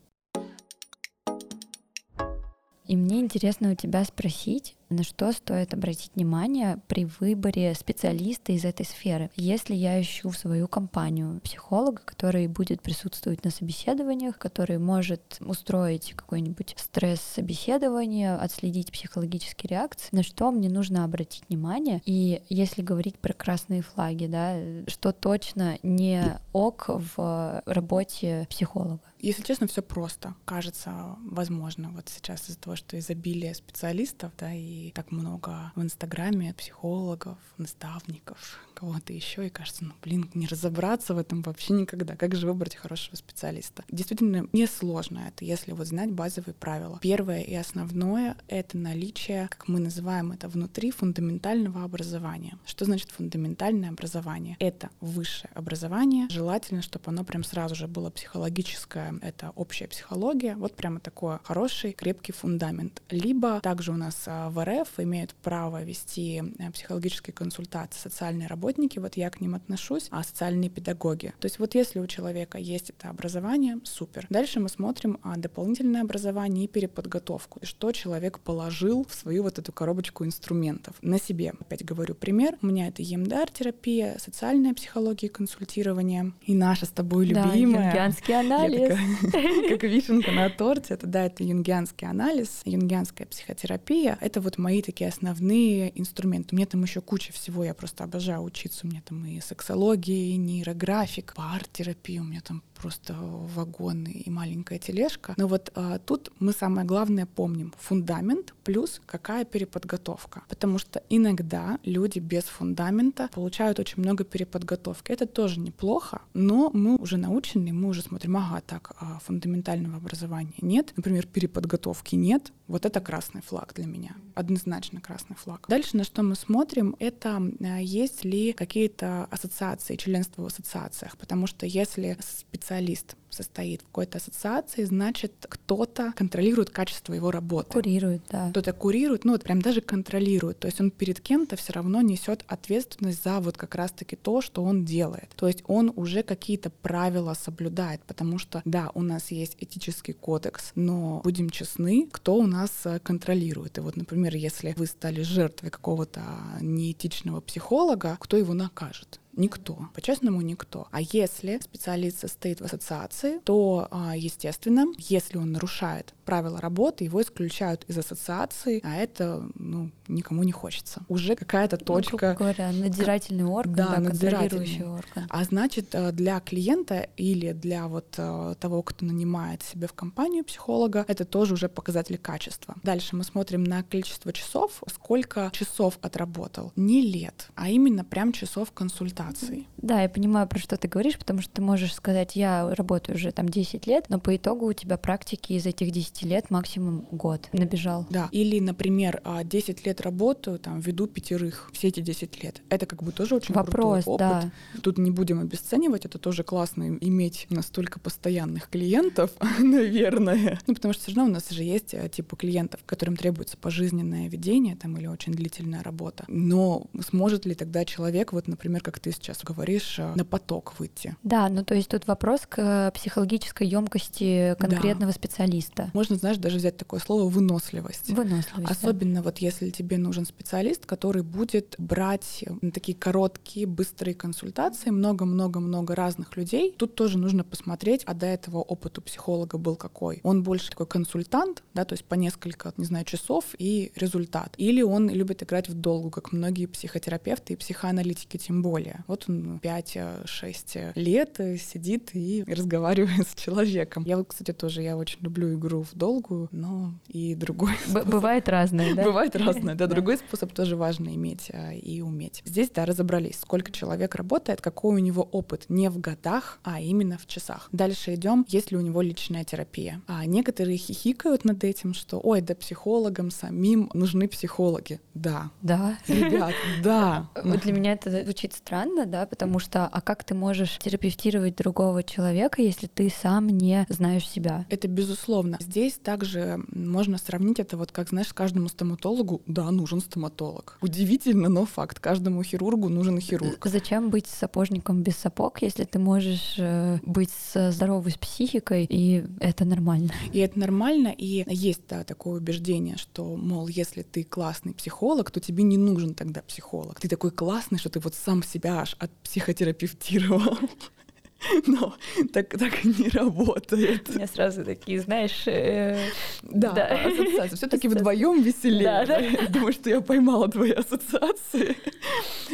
И 2.86 2.96
мне 2.96 3.20
интересно 3.20 3.70
у 3.70 3.74
тебя 3.74 4.02
спросить, 4.04 4.74
на 4.90 5.02
что 5.02 5.32
стоит 5.32 5.74
обратить 5.74 6.12
внимание 6.14 6.80
при 6.86 7.04
выборе 7.20 7.74
специалиста 7.74 8.52
из 8.52 8.64
этой 8.64 8.86
сферы. 8.86 9.30
Если 9.36 9.74
я 9.74 10.00
ищу 10.00 10.30
в 10.30 10.38
свою 10.38 10.68
компанию 10.68 11.40
психолога, 11.40 12.02
который 12.04 12.46
будет 12.46 12.82
присутствовать 12.82 13.44
на 13.44 13.50
собеседованиях, 13.50 14.38
который 14.38 14.78
может 14.78 15.38
устроить 15.40 16.14
какой-нибудь 16.14 16.74
стресс-собеседование, 16.78 18.34
отследить 18.34 18.92
психологические 18.92 19.70
реакции, 19.70 20.08
на 20.12 20.22
что 20.22 20.50
мне 20.50 20.68
нужно 20.68 21.04
обратить 21.04 21.44
внимание. 21.48 22.00
И 22.04 22.42
если 22.48 22.82
говорить 22.82 23.18
про 23.18 23.32
красные 23.32 23.82
флаги, 23.82 24.26
да, 24.26 24.56
что 24.86 25.12
точно 25.12 25.78
не 25.82 26.22
ок 26.52 26.86
в 26.88 27.62
работе 27.66 28.46
психолога. 28.50 29.00
Если 29.20 29.42
честно, 29.42 29.66
все 29.66 29.82
просто. 29.82 30.34
Кажется, 30.44 31.16
возможно, 31.24 31.90
вот 31.90 32.08
сейчас 32.08 32.48
из-за 32.48 32.58
того, 32.58 32.76
что 32.76 32.98
изобилие 32.98 33.52
специалистов, 33.54 34.32
да, 34.38 34.52
и 34.54 34.77
так 34.94 35.12
много 35.12 35.72
в 35.76 35.82
Инстаграме 35.82 36.54
психологов, 36.54 37.38
наставников, 37.58 38.58
кого-то 38.78 39.12
еще, 39.12 39.46
и 39.46 39.50
кажется, 39.50 39.84
ну, 39.84 39.92
блин, 40.02 40.30
не 40.34 40.46
разобраться 40.46 41.12
в 41.12 41.18
этом 41.18 41.42
вообще 41.42 41.72
никогда. 41.72 42.14
Как 42.14 42.36
же 42.36 42.46
выбрать 42.46 42.76
хорошего 42.76 43.16
специалиста? 43.16 43.84
Действительно, 43.90 44.46
несложно 44.52 45.24
это, 45.26 45.44
если 45.44 45.72
вот 45.72 45.88
знать 45.88 46.12
базовые 46.12 46.54
правила. 46.54 47.00
Первое 47.02 47.40
и 47.40 47.54
основное— 47.54 48.36
это 48.48 48.78
наличие, 48.78 49.48
как 49.48 49.66
мы 49.66 49.80
называем 49.80 50.30
это, 50.30 50.48
внутри 50.48 50.92
фундаментального 50.92 51.82
образования. 51.82 52.56
Что 52.66 52.84
значит 52.84 53.10
фундаментальное 53.10 53.90
образование? 53.90 54.56
Это 54.60 54.90
высшее 55.00 55.50
образование. 55.54 56.28
Желательно, 56.30 56.82
чтобы 56.82 57.06
оно 57.06 57.24
прям 57.24 57.42
сразу 57.42 57.74
же 57.74 57.88
было 57.88 58.10
психологическое, 58.10 59.14
это 59.22 59.50
общая 59.56 59.88
психология. 59.88 60.54
Вот 60.54 60.76
прямо 60.76 61.00
такой 61.00 61.38
хороший, 61.42 61.92
крепкий 61.92 62.32
фундамент. 62.32 63.02
Либо 63.10 63.60
также 63.60 63.90
у 63.90 63.96
нас 63.96 64.22
а, 64.26 64.50
в 64.50 64.64
РФ 64.64 65.00
имеют 65.00 65.34
право 65.34 65.82
вести 65.82 66.44
э, 66.58 66.70
психологические 66.70 67.34
консультации, 67.34 67.98
социальные 67.98 68.46
работы 68.46 68.67
работники, 68.68 68.98
вот 68.98 69.16
я 69.16 69.30
к 69.30 69.40
ним 69.40 69.54
отношусь, 69.54 70.08
а 70.10 70.22
социальные 70.22 70.68
педагоги. 70.68 71.32
То 71.40 71.46
есть 71.46 71.58
вот 71.58 71.74
если 71.74 72.00
у 72.00 72.06
человека 72.06 72.58
есть 72.58 72.90
это 72.90 73.08
образование, 73.08 73.78
супер. 73.84 74.26
Дальше 74.28 74.60
мы 74.60 74.68
смотрим 74.68 75.18
а, 75.22 75.36
дополнительное 75.38 76.02
образование 76.02 76.66
и 76.66 76.68
переподготовку. 76.68 77.60
Что 77.62 77.92
человек 77.92 78.40
положил 78.40 79.06
в 79.08 79.14
свою 79.14 79.42
вот 79.42 79.58
эту 79.58 79.72
коробочку 79.72 80.26
инструментов. 80.26 80.96
На 81.00 81.18
себе, 81.18 81.54
опять 81.58 81.82
говорю, 81.82 82.14
пример. 82.14 82.58
У 82.60 82.66
меня 82.66 82.88
это 82.88 83.02
EMDR-терапия, 83.02 84.18
социальная 84.18 84.74
психология, 84.74 85.30
консультирование 85.30 86.32
и 86.42 86.54
наша 86.54 86.84
с 86.84 86.90
тобой 86.90 87.24
любимая. 87.24 87.44
Да, 87.44 87.54
юнгианский 87.54 88.38
анализ. 88.38 88.98
Как 89.70 89.82
вишенка 89.82 90.30
на 90.30 90.50
торте. 90.50 90.94
Это, 90.94 91.06
да, 91.06 91.24
это 91.24 91.42
юнгианский 91.42 92.06
анализ, 92.06 92.60
юнгианская 92.66 93.26
психотерапия. 93.26 94.18
Это 94.20 94.42
вот 94.42 94.58
мои 94.58 94.82
такие 94.82 95.08
основные 95.08 95.98
инструменты. 95.98 96.54
У 96.54 96.56
меня 96.56 96.66
там 96.66 96.82
еще 96.82 97.00
куча 97.00 97.32
всего, 97.32 97.64
я 97.64 97.72
просто 97.72 98.04
обожаю 98.04 98.42
учить 98.42 98.57
учиться. 98.58 98.86
У 98.86 98.90
меня 98.90 99.02
там 99.04 99.24
и 99.24 99.40
сексология, 99.40 100.34
и 100.34 100.36
нейрографик, 100.36 101.34
пар-терапия, 101.34 102.20
у 102.20 102.24
меня 102.24 102.40
там 102.40 102.62
просто 102.80 103.14
вагон 103.18 104.04
и 104.04 104.30
маленькая 104.30 104.78
тележка. 104.78 105.34
Но 105.36 105.46
вот 105.46 105.72
а, 105.74 105.98
тут 105.98 106.30
мы 106.38 106.52
самое 106.52 106.86
главное 106.86 107.26
помним. 107.26 107.74
Фундамент 107.78 108.54
плюс 108.64 109.00
какая 109.06 109.44
переподготовка. 109.44 110.42
Потому 110.48 110.78
что 110.78 111.02
иногда 111.08 111.78
люди 111.84 112.18
без 112.18 112.44
фундамента 112.44 113.28
получают 113.32 113.78
очень 113.78 114.02
много 114.02 114.24
переподготовки. 114.24 115.12
Это 115.12 115.26
тоже 115.26 115.60
неплохо, 115.60 116.22
но 116.34 116.70
мы 116.72 116.96
уже 116.96 117.16
научены, 117.16 117.72
мы 117.72 117.88
уже 117.88 118.02
смотрим, 118.02 118.36
ага, 118.36 118.60
так, 118.60 118.92
а 119.00 119.18
фундаментального 119.24 119.96
образования 119.96 120.54
нет, 120.60 120.92
например, 120.96 121.26
переподготовки 121.26 122.14
нет. 122.14 122.52
Вот 122.66 122.84
это 122.84 123.00
красный 123.00 123.40
флаг 123.40 123.72
для 123.74 123.86
меня. 123.86 124.14
Однозначно 124.34 125.00
красный 125.00 125.36
флаг. 125.36 125.64
Дальше 125.68 125.96
на 125.96 126.04
что 126.04 126.22
мы 126.22 126.34
смотрим, 126.34 126.94
это 126.98 127.40
а, 127.60 127.80
есть 127.80 128.24
ли 128.24 128.52
какие-то 128.52 129.24
ассоциации, 129.30 129.96
членство 129.96 130.42
в 130.42 130.46
ассоциациях. 130.46 131.16
Потому 131.16 131.46
что 131.46 131.64
если 131.64 132.18
специалист 132.20 132.67
специалист 132.68 133.16
состоит 133.30 133.82
в 133.82 133.86
какой-то 133.86 134.18
ассоциации, 134.18 134.84
значит, 134.84 135.32
кто-то 135.48 136.12
контролирует 136.16 136.70
качество 136.70 137.12
его 137.12 137.30
работы. 137.30 137.70
Курирует, 137.70 138.22
да. 138.30 138.50
Кто-то 138.50 138.72
курирует, 138.72 139.24
ну 139.24 139.32
вот 139.32 139.44
прям 139.44 139.60
даже 139.62 139.80
контролирует. 139.80 140.58
То 140.58 140.66
есть 140.66 140.80
он 140.80 140.90
перед 140.90 141.20
кем-то 141.20 141.56
все 141.56 141.72
равно 141.72 142.00
несет 142.02 142.44
ответственность 142.46 143.22
за 143.24 143.40
вот 143.40 143.56
как 143.56 143.74
раз-таки 143.74 144.16
то, 144.16 144.40
что 144.40 144.62
он 144.62 144.84
делает. 144.84 145.28
То 145.36 145.46
есть 145.46 145.62
он 145.66 145.92
уже 145.96 146.22
какие-то 146.22 146.70
правила 146.70 147.34
соблюдает, 147.34 148.02
потому 148.06 148.38
что, 148.38 148.62
да, 148.64 148.90
у 148.94 149.02
нас 149.02 149.30
есть 149.30 149.56
этический 149.60 150.12
кодекс, 150.12 150.72
но 150.74 151.20
будем 151.24 151.50
честны, 151.50 152.08
кто 152.10 152.36
у 152.36 152.46
нас 152.46 152.70
э, 152.84 152.98
контролирует. 153.00 153.78
И 153.78 153.80
вот, 153.80 153.96
например, 153.96 154.34
если 154.34 154.74
вы 154.76 154.86
стали 154.86 155.22
жертвой 155.22 155.70
какого-то 155.70 156.22
неэтичного 156.60 157.40
психолога, 157.40 158.16
кто 158.20 158.36
его 158.36 158.54
накажет? 158.54 159.20
Никто. 159.38 159.88
По-честному, 159.94 160.40
никто. 160.40 160.88
А 160.90 161.00
если 161.00 161.60
специалист 161.62 162.18
состоит 162.18 162.60
в 162.60 162.64
ассоциации, 162.64 163.17
то, 163.44 163.88
а, 163.90 164.16
естественно, 164.16 164.86
если 164.98 165.38
он 165.38 165.52
нарушает 165.52 166.14
правила 166.24 166.60
работы, 166.60 167.04
его 167.04 167.22
исключают 167.22 167.84
из 167.88 167.96
ассоциации, 167.96 168.80
а 168.84 168.96
это, 168.96 169.48
ну, 169.54 169.90
никому 170.08 170.42
не 170.42 170.52
хочется. 170.52 171.02
Уже 171.08 171.36
какая-то 171.36 171.78
ну, 171.80 171.86
точка... 171.86 172.32
Ну, 172.32 172.38
говоря, 172.38 172.70
надзирательный 172.70 173.44
орган, 173.44 173.74
да, 173.74 173.94
да 173.94 174.00
надзирательный 174.00 174.86
орган. 174.86 175.26
А 175.30 175.44
значит, 175.44 175.94
э, 175.94 176.12
для 176.12 176.40
клиента 176.40 177.08
или 177.16 177.52
для 177.52 177.88
вот 177.88 178.14
э, 178.18 178.54
того, 178.60 178.82
кто 178.82 179.06
нанимает 179.06 179.62
себе 179.62 179.86
в 179.86 179.94
компанию 179.94 180.44
психолога, 180.44 181.04
это 181.08 181.24
тоже 181.24 181.54
уже 181.54 181.68
показатель 181.70 182.18
качества. 182.18 182.74
Дальше 182.82 183.16
мы 183.16 183.24
смотрим 183.24 183.64
на 183.64 183.82
количество 183.82 184.30
часов, 184.32 184.82
сколько 184.92 185.50
часов 185.54 185.98
отработал. 186.02 186.72
Не 186.76 187.00
лет, 187.00 187.48
а 187.54 187.70
именно 187.70 188.04
прям 188.04 188.32
часов 188.32 188.72
консультации. 188.72 189.66
Да, 189.78 190.02
я 190.02 190.08
понимаю, 190.10 190.46
про 190.46 190.58
что 190.58 190.76
ты 190.76 190.88
говоришь, 190.88 191.18
потому 191.18 191.40
что 191.40 191.52
ты 191.52 191.62
можешь 191.62 191.94
сказать, 191.94 192.36
я 192.36 192.74
работаю 192.74 193.07
уже 193.10 193.32
там 193.32 193.48
10 193.48 193.86
лет, 193.86 194.06
но 194.08 194.18
по 194.18 194.34
итогу 194.36 194.66
у 194.66 194.72
тебя 194.72 194.96
практики 194.96 195.52
из 195.54 195.66
этих 195.66 195.90
10 195.90 196.22
лет 196.22 196.50
максимум 196.50 197.06
год 197.10 197.48
набежал. 197.52 198.06
Да. 198.10 198.28
Или, 198.32 198.60
например, 198.60 199.22
10 199.44 199.78
а, 199.78 199.88
лет 199.88 200.00
работаю, 200.00 200.58
там, 200.58 200.80
веду 200.80 201.06
пятерых 201.06 201.70
все 201.72 201.88
эти 201.88 202.00
10 202.00 202.42
лет. 202.42 202.62
Это 202.68 202.86
как 202.86 203.02
бы 203.02 203.12
тоже 203.12 203.36
очень 203.36 203.54
Вопрос, 203.54 204.04
крутой 204.04 204.26
опыт. 204.26 204.52
Да. 204.74 204.80
Тут 204.82 204.98
не 204.98 205.10
будем 205.10 205.40
обесценивать, 205.40 206.04
это 206.04 206.18
тоже 206.18 206.42
классно 206.42 206.96
иметь 207.00 207.46
настолько 207.50 208.00
постоянных 208.00 208.68
клиентов, 208.68 209.30
наверное. 209.58 210.60
Ну, 210.66 210.74
потому 210.74 210.94
что 210.94 211.04
все 211.04 211.14
равно 211.14 211.30
у 211.30 211.34
нас 211.34 211.50
же 211.50 211.62
есть 211.62 211.94
э, 211.94 212.08
типа 212.08 212.36
клиентов, 212.36 212.80
которым 212.86 213.16
требуется 213.16 213.56
пожизненное 213.56 214.28
ведение 214.28 214.76
там 214.76 214.96
или 214.96 215.06
очень 215.06 215.32
длительная 215.32 215.82
работа. 215.82 216.24
Но 216.28 216.86
сможет 217.08 217.46
ли 217.46 217.54
тогда 217.54 217.84
человек, 217.84 218.32
вот, 218.32 218.48
например, 218.48 218.82
как 218.82 218.98
ты 219.00 219.12
сейчас 219.12 219.42
говоришь, 219.42 219.98
э, 219.98 220.12
на 220.14 220.24
поток 220.24 220.74
выйти? 220.78 221.16
Да, 221.22 221.48
ну 221.48 221.64
то 221.64 221.74
есть 221.74 221.88
тут 221.88 222.06
вопрос 222.06 222.42
к 222.48 222.90
психологической 222.98 223.68
емкости 223.68 224.56
конкретного 224.58 225.12
да. 225.12 225.16
специалиста. 225.16 225.90
Можно, 225.94 226.16
знаешь, 226.16 226.36
даже 226.38 226.56
взять 226.58 226.76
такое 226.76 226.98
слово 226.98 227.28
выносливость. 227.28 228.10
Выносливость. 228.10 228.70
Особенно 228.72 229.16
да. 229.16 229.22
вот 229.22 229.38
если 229.38 229.70
тебе 229.70 229.98
нужен 229.98 230.26
специалист, 230.26 230.84
который 230.84 231.22
будет 231.22 231.76
брать 231.78 232.44
такие 232.74 232.98
короткие, 232.98 233.66
быстрые 233.66 234.14
консультации, 234.16 234.90
много-много-много 234.90 235.94
разных 235.94 236.36
людей. 236.36 236.74
Тут 236.76 236.96
тоже 236.96 237.18
нужно 237.18 237.44
посмотреть, 237.44 238.02
а 238.04 238.14
до 238.14 238.26
этого 238.26 238.58
опыт 238.58 238.98
у 238.98 239.00
психолога 239.02 239.58
был 239.58 239.76
какой. 239.76 240.18
Он 240.24 240.42
больше 240.42 240.70
такой 240.70 240.86
консультант, 240.86 241.62
да, 241.74 241.84
то 241.84 241.92
есть 241.92 242.04
по 242.04 242.14
несколько, 242.14 242.72
не 242.76 242.84
знаю, 242.84 243.04
часов 243.04 243.44
и 243.58 243.92
результат. 243.94 244.54
Или 244.56 244.82
он 244.82 245.08
любит 245.08 245.44
играть 245.44 245.68
в 245.68 245.74
долгу, 245.74 246.10
как 246.10 246.32
многие 246.32 246.66
психотерапевты 246.66 247.52
и 247.52 247.56
психоаналитики 247.56 248.38
тем 248.38 248.60
более. 248.60 249.04
Вот 249.06 249.26
он 249.28 249.60
5-6 249.62 250.92
лет 250.96 251.40
сидит 251.60 252.10
и 252.14 252.44
разговаривает 252.48 252.87
с 252.96 253.34
человеком. 253.34 254.04
Я 254.06 254.16
вот, 254.16 254.28
кстати, 254.28 254.52
тоже, 254.52 254.82
я 254.82 254.96
очень 254.96 255.18
люблю 255.20 255.54
игру 255.54 255.82
в 255.82 255.94
долгую, 255.94 256.48
но 256.52 256.94
и 257.08 257.34
другой. 257.34 257.72
Б- 257.88 258.04
бывает 258.04 258.48
разное, 258.48 258.94
да? 258.94 259.04
Бывает 259.04 259.36
разное, 259.36 259.74
да. 259.76 259.86
Другой 259.86 260.18
способ 260.18 260.52
тоже 260.52 260.76
важно 260.76 261.14
иметь 261.14 261.50
а, 261.52 261.72
и 261.72 262.00
уметь. 262.00 262.42
Здесь, 262.44 262.70
да, 262.70 262.84
разобрались, 262.84 263.40
сколько 263.40 263.72
человек 263.72 264.14
работает, 264.14 264.60
какой 264.60 264.96
у 264.96 264.98
него 264.98 265.22
опыт. 265.22 265.66
Не 265.68 265.90
в 265.90 265.98
годах, 266.00 266.58
а 266.64 266.80
именно 266.80 267.18
в 267.18 267.26
часах. 267.26 267.68
Дальше 267.72 268.14
идем, 268.14 268.44
есть 268.48 268.70
ли 268.70 268.76
у 268.76 268.80
него 268.80 269.02
личная 269.02 269.44
терапия. 269.44 270.00
А 270.06 270.24
некоторые 270.26 270.76
хихикают 270.76 271.44
над 271.44 271.64
этим, 271.64 271.94
что, 271.94 272.20
ой, 272.22 272.40
да 272.40 272.54
психологам 272.54 273.30
самим 273.30 273.90
нужны 273.94 274.28
психологи. 274.28 275.00
Да. 275.14 275.50
Да. 275.62 275.98
Ребят, 276.06 276.54
да. 276.82 277.28
Для 277.44 277.72
меня 277.72 277.92
это 277.92 278.22
звучит 278.24 278.54
странно, 278.54 279.06
да, 279.06 279.26
потому 279.26 279.58
что, 279.58 279.86
а 279.86 280.00
как 280.00 280.24
ты 280.24 280.34
можешь 280.34 280.78
терапевтировать 280.78 281.56
другого 281.56 282.02
человека, 282.02 282.62
если 282.62 282.77
ты 282.86 283.10
сам 283.10 283.48
не 283.48 283.86
знаешь 283.88 284.28
себя? 284.28 284.66
Это 284.70 284.88
безусловно. 284.88 285.58
Здесь 285.60 285.94
также 285.94 286.60
можно 286.72 287.18
сравнить 287.18 287.58
это 287.58 287.76
вот 287.76 287.92
как, 287.92 288.08
знаешь, 288.08 288.32
каждому 288.32 288.68
стоматологу, 288.68 289.42
да, 289.46 289.70
нужен 289.70 290.00
стоматолог. 290.00 290.78
Удивительно, 290.80 291.48
но 291.48 291.66
факт. 291.66 291.98
Каждому 292.00 292.42
хирургу 292.42 292.88
нужен 292.88 293.20
хирург. 293.20 293.66
Зачем 293.66 294.10
быть 294.10 294.26
сапожником 294.26 295.02
без 295.02 295.16
сапог, 295.16 295.62
если 295.62 295.84
ты 295.84 295.98
можешь 295.98 296.54
э, 296.58 296.98
быть 297.02 297.32
здоровой 297.54 298.12
с 298.12 298.18
психикой, 298.18 298.86
и 298.88 299.24
это 299.40 299.64
нормально? 299.64 300.12
И 300.32 300.40
это 300.40 300.58
нормально, 300.58 301.14
и 301.16 301.44
есть, 301.48 301.82
да, 301.88 302.04
такое 302.04 302.38
убеждение, 302.38 302.96
что, 302.96 303.36
мол, 303.36 303.66
если 303.66 304.02
ты 304.02 304.24
классный 304.24 304.74
психолог, 304.74 305.30
то 305.30 305.40
тебе 305.40 305.62
не 305.64 305.76
нужен 305.76 306.14
тогда 306.14 306.42
психолог. 306.42 307.00
Ты 307.00 307.08
такой 307.08 307.30
классный, 307.30 307.78
что 307.78 307.88
ты 307.88 307.98
вот 308.00 308.14
сам 308.14 308.42
себя 308.42 308.80
аж 308.80 308.94
отпсихотерапевтировал. 308.98 310.58
Но 311.66 311.94
так, 312.32 312.48
так 312.58 312.84
не 312.84 313.08
работает. 313.08 314.08
У 314.08 314.12
меня 314.14 314.26
сразу 314.26 314.64
такие, 314.64 315.00
знаешь... 315.00 315.46
Э... 315.46 315.98
Да, 316.42 316.72
да. 316.72 316.86
ассоциации. 316.86 317.56
Все-таки 317.56 317.88
вдвоем 317.88 318.42
веселее. 318.42 318.84
Да, 318.84 319.06
да. 319.06 319.18
Я 319.18 319.48
думаю, 319.48 319.72
что 319.72 319.88
я 319.90 320.00
поймала 320.00 320.48
твои 320.48 320.72
ассоциации. 320.72 321.76